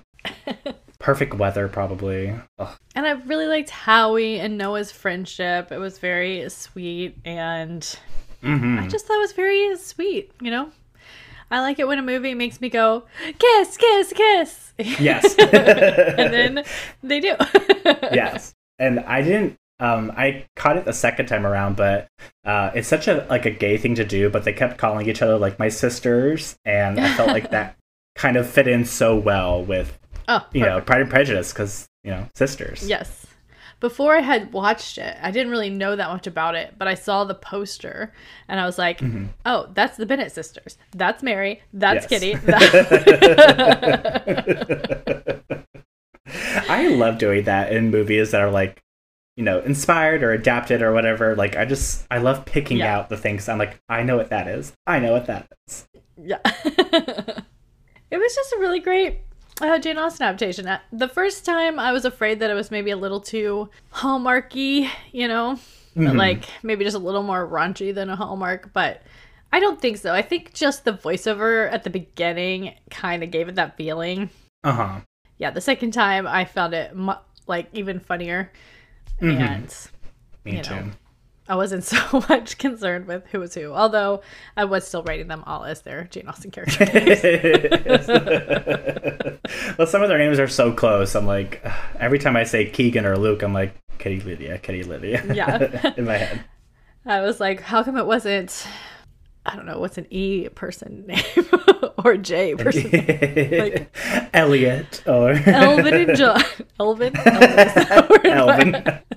[0.99, 2.33] perfect weather probably.
[2.59, 2.77] Ugh.
[2.95, 5.71] And I really liked Howie and Noah's friendship.
[5.71, 7.81] It was very sweet and
[8.43, 8.83] Mhm.
[8.83, 10.69] I just thought it was very sweet, you know?
[11.51, 13.03] I like it when a movie makes me go,
[13.39, 14.73] kiss, kiss, kiss.
[14.99, 15.35] Yes.
[15.39, 16.63] and then
[17.03, 17.35] they do.
[18.11, 18.53] yes.
[18.79, 22.07] And I didn't um I caught it the second time around, but
[22.45, 25.21] uh it's such a like a gay thing to do, but they kept calling each
[25.21, 27.75] other like my sisters and I felt like that
[28.15, 29.97] kind of fit in so well with,
[30.27, 30.81] Oh, you know.
[30.81, 32.87] Pride and Prejudice cuz, you know, sisters.
[32.87, 33.25] Yes.
[33.81, 36.93] Before I had watched it, I didn't really know that much about it, but I
[36.95, 38.13] saw the poster
[38.47, 39.25] and I was like, Mm-hmm.
[39.45, 40.77] oh, that's the Bennet sisters.
[40.95, 41.61] That's Mary.
[41.73, 42.09] That's Yes.
[42.09, 42.35] Kitty.
[46.67, 48.81] I love doing that in movies that are like,
[49.35, 51.35] you know, inspired or adapted or whatever.
[51.35, 52.97] Like I just I love picking Yeah.
[52.97, 53.47] out the things.
[53.49, 54.73] I'm like, I know what that is.
[54.87, 55.87] I know what that is.
[56.17, 56.39] yeah.
[56.45, 59.19] it was just a really great
[59.61, 60.67] uh, Jane Austen adaptation.
[60.67, 64.89] Uh, The first time I was afraid that it was maybe a little too hallmarky,
[65.11, 65.59] you know,
[65.95, 66.17] Mhm.
[66.17, 69.01] like maybe just a little more raunchy than a hallmark, but
[69.53, 70.13] I don't think so.
[70.13, 74.29] I think just the voiceover at the beginning kind of gave it that feeling.
[74.63, 74.99] Uh-huh.
[75.37, 77.13] Yeah, the second time I found it mu-
[77.47, 78.51] like even funnier,
[79.21, 79.39] Mhm.
[79.39, 79.75] and
[80.43, 80.75] Me too.
[80.75, 80.91] know.
[81.47, 84.21] I wasn't so much concerned with who was who, although
[84.57, 86.77] I was still rating them all as their Jane Austen characters.
[89.77, 91.15] well, some of their names are so close.
[91.15, 91.63] I'm like,
[91.99, 95.23] every time I say Keegan or Luke, I'm like, Kitty Lydia, Kitty Lydia.
[95.33, 95.93] Yeah.
[95.97, 96.43] in my head.
[97.05, 98.67] I was like, how come it wasn't?
[99.45, 101.23] I don't know what's an E person name
[102.03, 102.89] or J person.
[102.89, 103.87] name?
[104.33, 106.41] Elliot or Elvin and John.
[106.79, 107.15] Elvin.
[107.15, 107.55] Elvin.
[107.55, 108.21] that?
[108.25, 108.71] Elvin.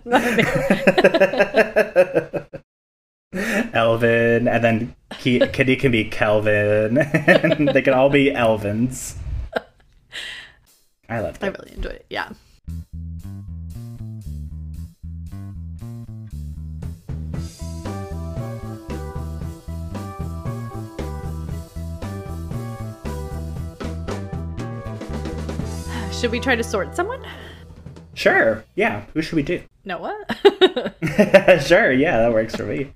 [0.05, 0.37] Not a
[3.33, 3.73] name.
[3.75, 9.17] Elvin, and then Ki- Kitty can be Kelvin, they can all be Elvins.
[11.11, 12.07] I loved I really enjoyed it.
[12.11, 12.31] Yeah.
[26.21, 27.25] Should we try to sort someone?
[28.15, 29.05] Sure, yeah.
[29.15, 29.63] Who should we do?
[29.85, 30.19] Noah?
[31.65, 32.93] sure, yeah, that works for me.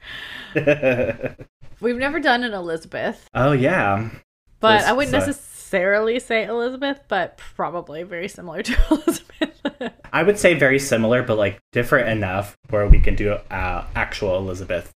[1.80, 4.10] We've never done an Elizabeth, oh yeah,
[4.58, 9.92] but I wouldn't so- necessarily say Elizabeth, but probably very similar to Elizabeth.
[10.12, 14.36] I would say very similar, but like different enough where we can do uh, actual
[14.36, 14.90] Elizabeth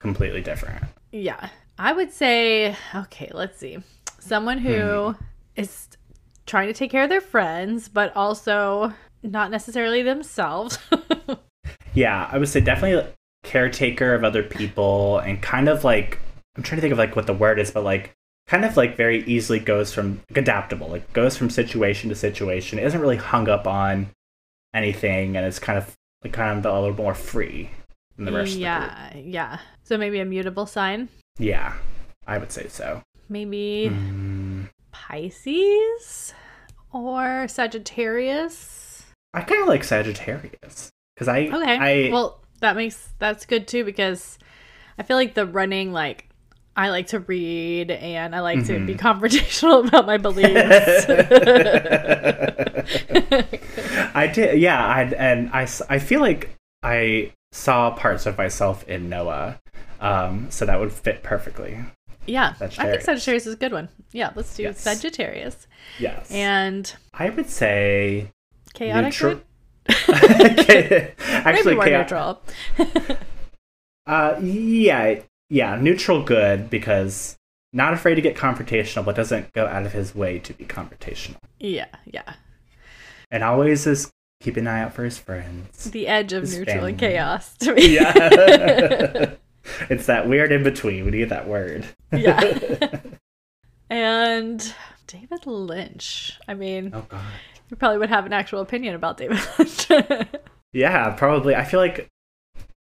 [0.00, 0.84] completely different.
[1.12, 1.48] yeah.
[1.76, 3.78] I would say, okay, let's see.
[4.20, 5.16] Someone who
[5.56, 5.88] is
[6.46, 8.92] trying to take care of their friends, but also
[9.22, 10.78] not necessarily themselves.
[11.94, 13.08] Yeah, I would say definitely
[13.44, 16.18] caretaker of other people and kind of like
[16.56, 18.12] I'm trying to think of like what the word is, but like
[18.48, 22.78] kind of like very easily goes from like, adaptable, like goes from situation to situation.
[22.78, 24.10] It isn't really hung up on
[24.74, 27.70] anything, and it's kind of like kind of a little more free
[28.16, 29.58] than the rest of the yeah, yeah.
[29.84, 31.08] So maybe a mutable sign.
[31.38, 31.74] Yeah,
[32.26, 33.02] I would say so.
[33.28, 34.68] Maybe Mm,
[35.08, 36.32] Pisces
[36.90, 39.04] or Sagittarius.
[39.34, 42.08] I kind of like Sagittarius because I Okay.
[42.08, 44.38] I well, that makes that's good too because
[44.98, 46.28] I feel like the running like
[46.76, 50.50] I like to read and I like to be confrontational about my beliefs.
[54.14, 54.84] I did, yeah.
[54.84, 56.50] I and I I feel like
[56.82, 59.60] I saw parts of myself in Noah,
[60.00, 61.78] um, so that would fit perfectly.
[62.26, 63.46] Yeah, I think Sagittarius.
[63.46, 63.88] Is a good one.
[64.12, 64.80] Yeah, let's do Yes.
[64.80, 65.66] Sagittarius
[65.98, 68.30] Yes, and I would say
[68.74, 69.04] chaotic.
[69.04, 69.40] neutral.
[69.86, 70.60] good?
[70.60, 72.38] Okay, Maybe Actually, more chao-
[72.78, 73.18] neutral.
[74.06, 77.36] Uh, yeah, yeah, neutral good because
[77.72, 81.36] not afraid to get confrontational, but doesn't go out of his way to be confrontational,
[81.58, 82.34] Yeah, yeah.
[83.30, 84.10] and always is
[84.40, 85.84] keep an eye out for his friends.
[85.90, 87.94] The edge of neutral and chaos to me.
[87.94, 89.34] Yeah.
[89.90, 91.04] it's that weird in between.
[91.04, 91.86] We need that word.
[92.12, 93.00] Yeah.
[93.90, 94.74] and
[95.06, 96.38] David Lynch.
[96.48, 97.22] I mean, Oh god.
[97.70, 99.88] you probably would have an actual opinion about David Lynch.
[100.74, 101.54] Yeah, probably.
[101.54, 102.08] I feel like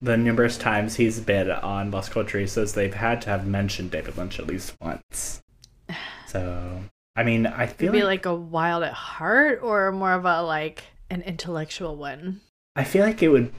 [0.03, 4.39] the numerous times he's been on Las Culturistas, they've had to have mentioned David Lynch
[4.39, 5.41] at least once.
[6.26, 6.83] So,
[7.16, 10.26] I mean, I feel Would be like, like a wild at heart or more of
[10.26, 12.43] a like an intellectual one.
[12.76, 13.51] I feel like it would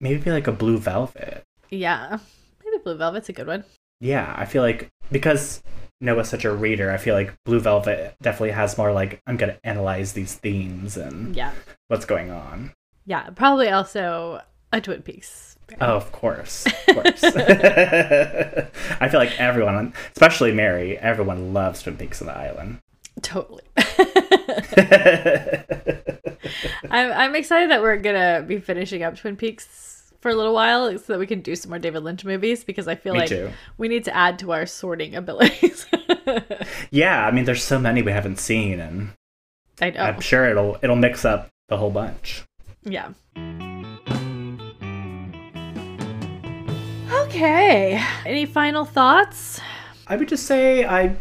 [0.00, 1.42] maybe be like a Blue Velvet.
[1.68, 2.20] Yeah.
[2.80, 3.64] Maybe Blue Velvet's a good one.
[4.00, 5.62] Yeah, I feel like because
[6.00, 9.58] Noah's such a reader, I feel like Blue Velvet definitely has more like I'm gonna
[9.64, 11.52] analyze these themes and Yeah.
[11.88, 12.72] what's going on.
[13.06, 13.28] Yeah.
[13.30, 14.40] Probably also
[14.72, 15.56] a Twin Peaks.
[15.80, 17.22] Oh, of course, of course.
[17.24, 22.78] I feel like everyone, especially Mary, everyone loves Twin Peaks on the Island.
[23.22, 23.62] Totally.
[26.90, 30.96] I'm, I'm excited that we're gonna be finishing up Twin Peaks for a little while
[30.98, 33.28] so that we can do some more David Lynch movies because I feel Me like
[33.28, 33.50] too.
[33.78, 35.86] we need to add to our sorting abilities.
[36.92, 39.10] Yeah, I mean, there's so many we haven't seen, and
[39.80, 40.00] I know.
[40.00, 42.44] I'm sure it'll it'll mix up the whole bunch.
[42.82, 43.12] Yeah.
[47.12, 48.00] Okay.
[48.26, 49.60] Any final thoughts?
[50.06, 51.16] I would just say I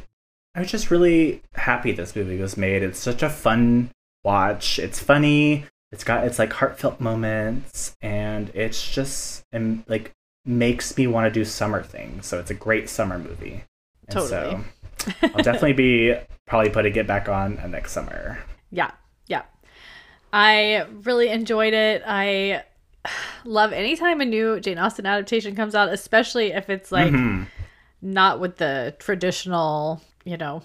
[0.56, 2.84] I was just really happy this movie was made.
[2.84, 3.90] It's such a fun
[4.24, 4.80] watch.
[4.80, 5.66] It's funny.
[5.92, 10.12] It's got it's like heartfelt moments, and it's just and like
[10.46, 12.26] makes me want to do summer things.
[12.28, 13.64] So it's a great summer movie.
[14.08, 14.64] And Totally.
[15.00, 16.16] So I'll definitely be
[16.48, 18.40] probably putting it back on next summer.
[18.72, 18.92] Yeah.
[19.28, 19.44] Yeah.
[20.32, 22.04] I really enjoyed it.
[22.06, 22.64] I
[23.46, 27.48] love anytime a new Jane Austen adaptation comes out, especially if it's like Mhm.
[28.02, 30.62] not with the traditional, you know,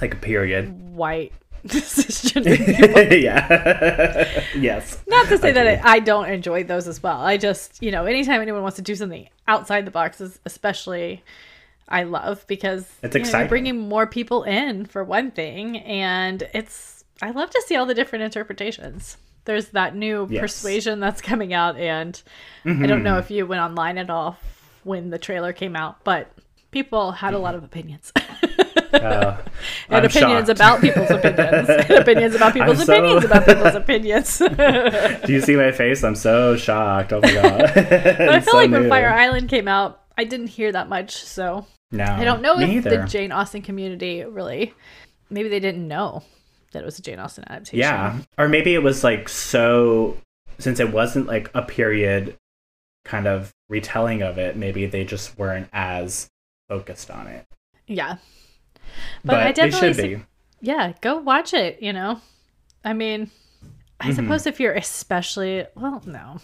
[0.00, 0.94] like a period.
[0.94, 1.32] white
[1.68, 4.44] cisgender yeah.
[4.58, 5.02] yes.
[5.06, 5.84] Not to say that.
[5.84, 7.20] I, I don't enjoy those as well.
[7.20, 11.22] I just, you know, anytime anyone wants to do something outside the boxes, especially,
[11.88, 13.48] I love because It's you know, exciting.
[13.48, 17.94] bringing more people in for one thing, and it's I love to see all the
[17.94, 19.16] different interpretations.
[19.44, 20.40] There's that new Yes.
[20.40, 22.20] persuasion that's coming out, and
[22.64, 22.86] I Mm-hmm.
[22.86, 24.38] don't know if you went online at all
[24.84, 26.30] when the trailer came out, but
[26.70, 28.12] people had a lot of opinions.
[28.92, 29.40] Uh,
[29.88, 30.58] and opinions shocked.
[30.58, 31.68] about people's opinions.
[31.68, 34.38] and opinions about people's so- opinions about people's opinions.
[34.38, 36.02] Do you see my face?
[36.02, 37.12] I'm so shocked.
[37.12, 37.58] Oh my god.
[37.72, 41.66] But I feel like when Fire Island came out, I didn't hear that much, so
[41.92, 42.90] No, I don't know if either.
[43.02, 44.74] the Jane Austen community really
[45.30, 46.24] maybe they didn't know
[46.72, 47.78] that it was a Jane Austen adaptation.
[47.78, 50.16] Yeah, or maybe it was like so
[50.58, 52.36] since it wasn't like a period
[53.04, 54.56] kind of retelling of it.
[54.56, 56.28] Maybe they just weren't as
[56.70, 57.44] focused on it.
[57.88, 58.16] Yeah.
[59.24, 60.24] But, But, I they definitely should be.
[60.62, 62.20] yeah, go watch it, you know.
[62.84, 63.30] I mean,
[64.00, 64.14] I Mhm.
[64.16, 66.38] suppose if you're especially well, no.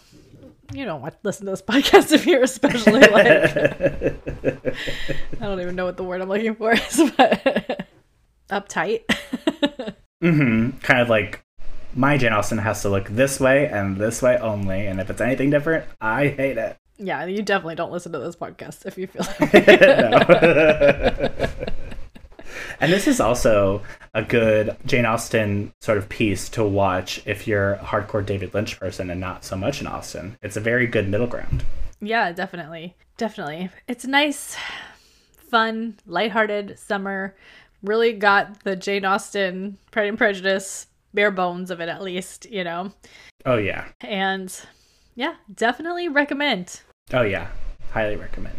[0.73, 3.17] You don't want listen to this podcast if you're especially like
[5.41, 7.87] I don't even know what the word I'm looking for is, but
[8.51, 9.03] uptight.
[10.21, 11.43] hmm Kind of like
[11.95, 15.21] my Jane Austen has to look this way and this way only, and if it's
[15.21, 16.77] anything different, I hate it.
[16.99, 21.49] Yeah, you definitely don't listen to this podcast if you feel like No.
[22.81, 23.83] and this is also
[24.15, 28.79] a good Jane Austen sort of piece to watch if you're a hardcore David Lynch
[28.79, 30.37] person and not so much in Austen.
[30.43, 31.65] It's a very good middle ground.
[32.01, 32.97] Yeah, definitely.
[33.17, 33.71] Definitely.
[33.89, 34.57] It's nice,
[35.51, 37.35] fun, lighthearted summer.
[37.83, 42.63] Really got the Jane Austen Pride and Prejudice bare bones of it at least, you
[42.65, 42.93] know.
[43.45, 43.87] Oh yeah.
[44.03, 44.55] And
[45.15, 46.81] yeah, definitely recommend.
[47.13, 47.49] Oh yeah.
[47.93, 48.57] Highly recommend.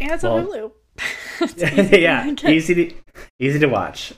[0.00, 0.72] And it's Well- on Hulu.
[1.40, 1.54] It's
[1.90, 2.94] to yeah, easy to
[3.38, 4.12] easy to watch.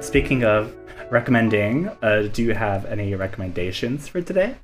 [0.00, 0.74] Speaking of
[1.10, 4.56] recommending, uh, do you have any recommendations for today,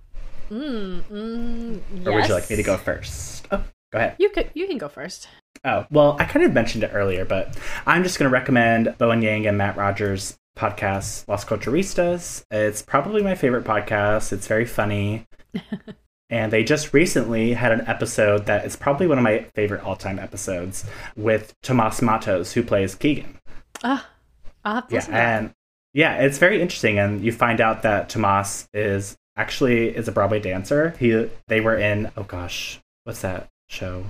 [0.50, 3.46] Mm, mm, or would you like me to go first?
[3.52, 3.62] Oh,
[3.92, 4.16] go ahead.
[4.18, 5.28] You could you can go first.
[5.64, 7.56] Oh, well, I kind of mentioned it earlier, but
[7.86, 12.44] I'm just going to recommend Bowen Yang and Matt Rogers' podcast, Las Culturistas.
[12.50, 14.32] It's probably my favorite podcast.
[14.32, 15.26] It's very funny.
[16.30, 19.96] and they just recently had an episode that is probably one of my favorite all
[19.96, 20.84] time episodes
[21.16, 23.38] with Tomas Matos, who plays Keegan.
[23.84, 24.08] Ah,
[24.64, 25.38] to Yeah, listen to that.
[25.42, 25.50] and
[25.92, 30.38] yeah, it's very interesting, and you find out that Tomas is actually is a Broadway
[30.40, 30.94] dancer.
[30.98, 34.04] He they were in oh gosh, what's that show?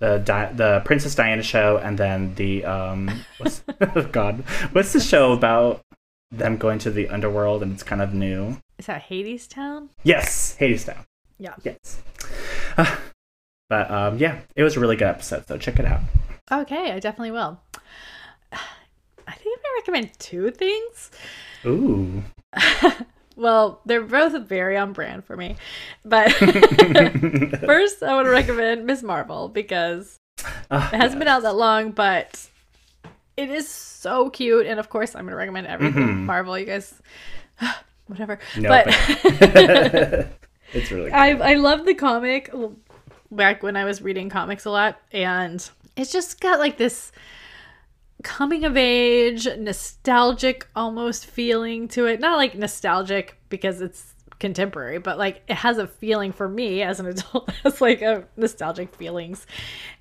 [0.00, 5.00] The Di- the Princess Diana show, and then the um what's oh god, what's the
[5.00, 5.80] show about
[6.30, 8.58] them going to the underworld and it's kind of new?
[8.78, 9.88] Is that Hadestown?
[10.04, 11.04] Yes, Hadestown.
[11.38, 11.54] Yeah.
[11.64, 12.00] Yes.
[13.68, 16.00] but um yeah, it was a really good episode, so check it out.
[16.50, 17.60] Okay, I definitely will.
[18.52, 21.10] I think I'm gonna recommend two things.
[21.66, 22.22] Ooh.
[23.38, 25.56] Well, they're both very on brand for me.
[26.04, 26.32] But
[27.64, 29.02] first, I want to recommend Ms.
[29.04, 30.18] Marvel because
[30.70, 31.18] Ah, it hasn't yes.
[31.18, 32.48] been out that long, but
[33.36, 34.66] it is so cute.
[34.66, 36.16] And of course, I'm going to recommend everything Mhm.
[36.24, 36.58] Marvel.
[36.58, 37.00] You guys,
[38.06, 38.38] whatever.
[38.56, 38.86] No, but
[40.72, 41.12] it's really good.
[41.12, 42.50] I I love the comic
[43.30, 47.12] back when I was reading comics a lot, and it's just got like this
[48.22, 52.20] coming of age, nostalgic almost feeling to it.
[52.20, 57.00] Not like nostalgic because it's contemporary, but like it has a feeling for me as
[57.00, 59.46] an adult has like a nostalgic feelings.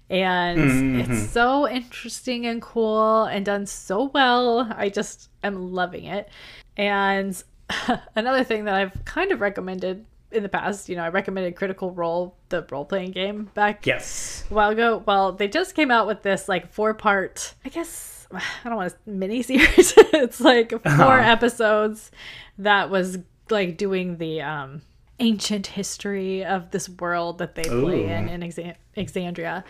[0.09, 0.99] And Mhm.
[1.09, 4.71] it's so interesting and cool and done so well.
[4.75, 6.29] I just am loving it.
[6.77, 7.41] And
[8.15, 11.91] another thing that I've kind of recommended in the past, you know, I recommended Critical
[11.91, 14.43] Role, the role playing game back Yes.
[14.51, 15.01] a while ago.
[15.05, 18.91] Well, they just came out with this like four part, I guess, I don't want
[18.91, 19.93] to mini series.
[19.97, 21.11] it's like 4 Uh-huh.
[21.23, 22.11] episodes
[22.57, 24.81] that was like doing the um
[25.19, 28.07] ancient history of this world that they play Ooh.
[28.07, 29.63] in in Exa- Exandria.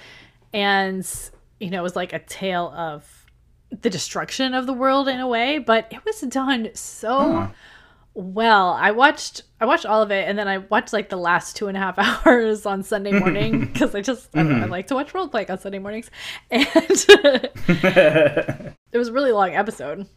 [0.53, 1.07] And,
[1.59, 3.25] you know, it was like a tale of
[3.69, 7.47] the destruction of the world in a way, but it was done so Huh.
[8.19, 8.69] Well.
[8.73, 11.67] I watched I watched all of it and then I watched like the last two
[11.67, 14.71] and a half hours on Sunday morning because I just I, don't know, I Mhm.
[14.71, 16.09] like to watch role play on Sunday mornings.
[16.51, 16.65] And
[18.91, 20.07] it was a really long episode.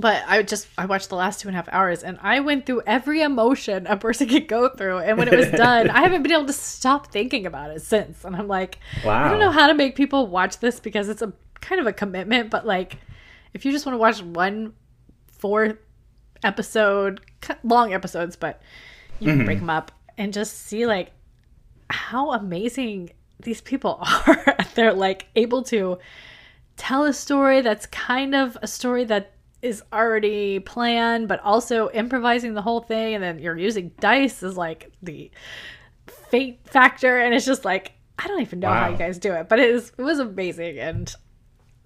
[0.00, 2.66] But I just I watched the last two and a half hours and I went
[2.66, 4.98] through every emotion a person could go through.
[4.98, 8.24] And when it was done, I haven't been able to stop thinking about it since.
[8.24, 9.24] And I'm like, wow.
[9.26, 11.92] I don't know how to make people watch this because it's a kind of a
[11.92, 12.98] commitment, but like
[13.54, 14.72] if you just want to watch one
[15.32, 15.80] four
[16.42, 17.20] episode
[17.62, 18.60] long episodes, but
[19.20, 19.44] you can Mhm.
[19.46, 21.12] break them up and just see like
[21.90, 23.10] how amazing
[23.40, 24.56] these people are.
[24.74, 25.98] They're like able to
[26.76, 29.32] tell a story that's kind of a story that
[29.62, 34.56] is already planned, but also improvising the whole thing, and then you're using dice as
[34.56, 35.30] like the
[36.30, 39.48] fate factor, and it's just like I don't even know how you guys do it,
[39.48, 41.12] but it is it was amazing, and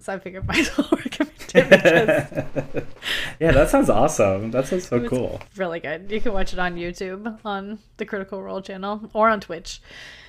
[0.03, 2.83] so I figured might as well recommend it because
[3.39, 4.51] yeah, that sounds awesome.
[4.51, 5.39] That sounds so cool.
[5.55, 6.11] really good.
[6.11, 9.81] You can watch it on YouTube on the Critical Role channel or on Twitch.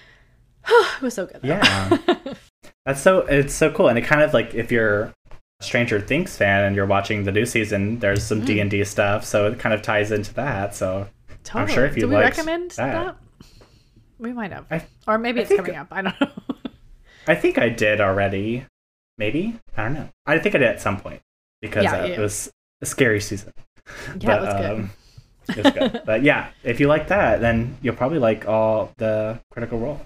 [0.69, 1.41] it was so good.
[1.43, 1.49] though.
[1.49, 1.99] Yeah.
[2.87, 5.13] That's so it's so cool, and it kind of like if you're
[5.61, 8.47] a Stranger Things fan and you're watching the new season, there's some Mm.
[8.47, 10.75] D and D stuff, so it kind of ties into that.
[10.75, 11.09] So
[11.45, 11.63] totally.
[11.63, 12.93] I'm sure if you liked recommend that.
[12.93, 13.17] that.
[14.19, 15.89] We might have, I- or maybe I it's think- coming up.
[15.91, 16.31] I don't know.
[17.27, 18.67] I think I did already.
[19.19, 20.09] Maybe I don't know.
[20.27, 21.21] I think I did at some point
[21.61, 22.15] because Yeah, uh, yeah.
[22.15, 22.51] it was
[22.83, 23.53] a scary season.
[24.21, 24.71] yeah, but, it was good.
[24.71, 24.91] um,
[25.49, 26.03] it was good.
[26.07, 30.01] but yeah, if you like that, then you'll probably like all the Critical Role.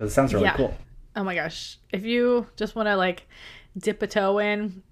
[0.00, 0.56] It sounds really Yeah.
[0.56, 0.74] cool.
[1.14, 1.78] Oh my gosh.
[1.92, 3.26] If you just want to like
[3.78, 4.82] dip a toe in,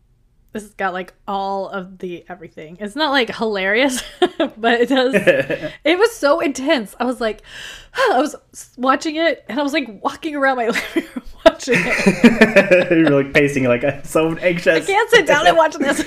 [0.53, 2.77] this has got like all of the everything.
[2.81, 4.03] It's not like hilarious,
[4.57, 5.15] but it does.
[5.85, 6.95] It was so intense.
[6.99, 7.43] I was like,
[7.95, 8.37] I was
[8.77, 11.25] watching it and I was like walking around my living room
[11.55, 12.91] watching it.
[12.91, 14.85] You're like pacing, like I'm so anxious.
[14.85, 16.05] I can't sit down and watch this.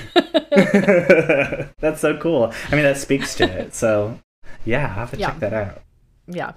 [1.79, 2.53] That's so cool.
[2.71, 3.73] I mean, that speaks to it.
[3.73, 4.19] So
[4.65, 5.27] yeah, I have to Yeah.
[5.31, 5.81] check that out.
[6.27, 6.53] yeah,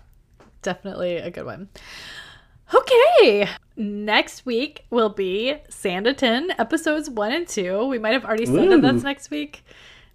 [0.63, 1.69] definitely a good one.
[2.73, 7.85] Okay, next week will be Sanditon episodes one and two.
[7.87, 9.65] We might have already said that that's next week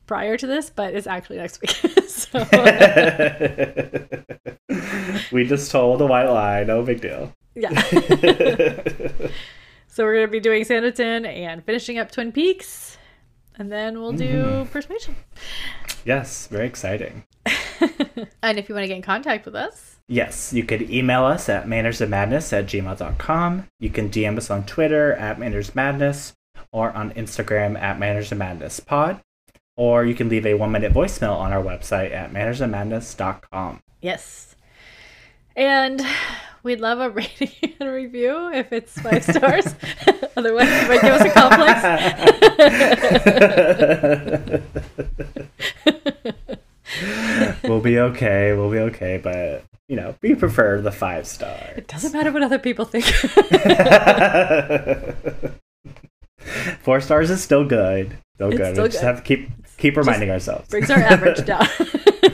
[0.08, 1.72] prior to this, but it's actually next week.
[2.08, 2.40] so
[5.34, 6.64] we just told a white lie.
[6.64, 7.34] No big deal.
[7.56, 7.70] Yeah.
[9.88, 12.98] so we're gonna be doing Sanditon and finishing up Twin Peaks,
[13.58, 14.72] and then we'll do mm-hmm.
[14.72, 15.16] Persuasion.
[16.06, 17.24] yes, very exciting.
[18.44, 21.50] and if you want to get in contact with us, Yes, you could email us
[21.50, 23.68] at mannersofmadness at gmail.com.
[23.80, 26.34] You can DM us on Twitter at mannersmadness
[26.72, 29.22] or on Instagram at mannersofmadnesspod.
[29.78, 33.82] Or you can leave a one minute voicemail on our website at mannersofmadness.com.
[34.02, 34.56] yes.
[35.58, 36.06] And
[36.66, 39.74] we'd love a rating and review if it's five stars.
[40.38, 41.82] Otherwise, you might give us a complex.
[47.64, 48.52] we'll be okay.
[48.54, 49.18] We'll be okay.
[49.24, 51.78] But, you know, we prefer the five stars.
[51.78, 53.06] It doesn't matter what other people think.
[56.82, 58.18] Four stars is still good.
[58.36, 58.74] Still It's good.
[58.74, 59.08] still we just good.
[59.08, 60.70] have to keep keep reminding ourselves.
[60.70, 61.68] Brings our average down.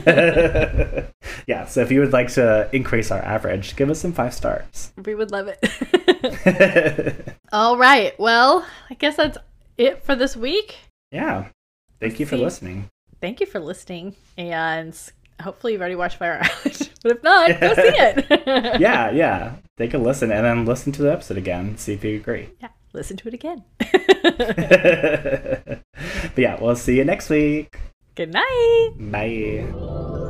[1.46, 4.92] yeah, so if you would like to increase our average, give us some five stars.
[5.04, 7.36] we would love it.
[7.52, 8.18] All right.
[8.18, 9.38] Well, I guess that's
[9.78, 10.76] it for this week.
[11.10, 11.48] yeah.
[12.00, 12.42] Thank you for See.
[12.42, 12.90] listening.
[13.20, 14.16] Thank you for listening.
[14.36, 14.98] And
[15.40, 16.90] hopefully, you've already watched Fire Island.
[17.04, 18.80] But if not, go see it.
[18.80, 19.54] Yeah, yeah.
[19.78, 21.76] Take a listen and then listen to the episode again.
[21.78, 22.48] See if you agree.
[22.60, 22.68] Yeah.
[22.92, 23.64] Listen to it again.
[26.34, 27.78] but yeah, we'll see you next week.
[28.14, 28.90] Good night.
[28.98, 30.21] Bye.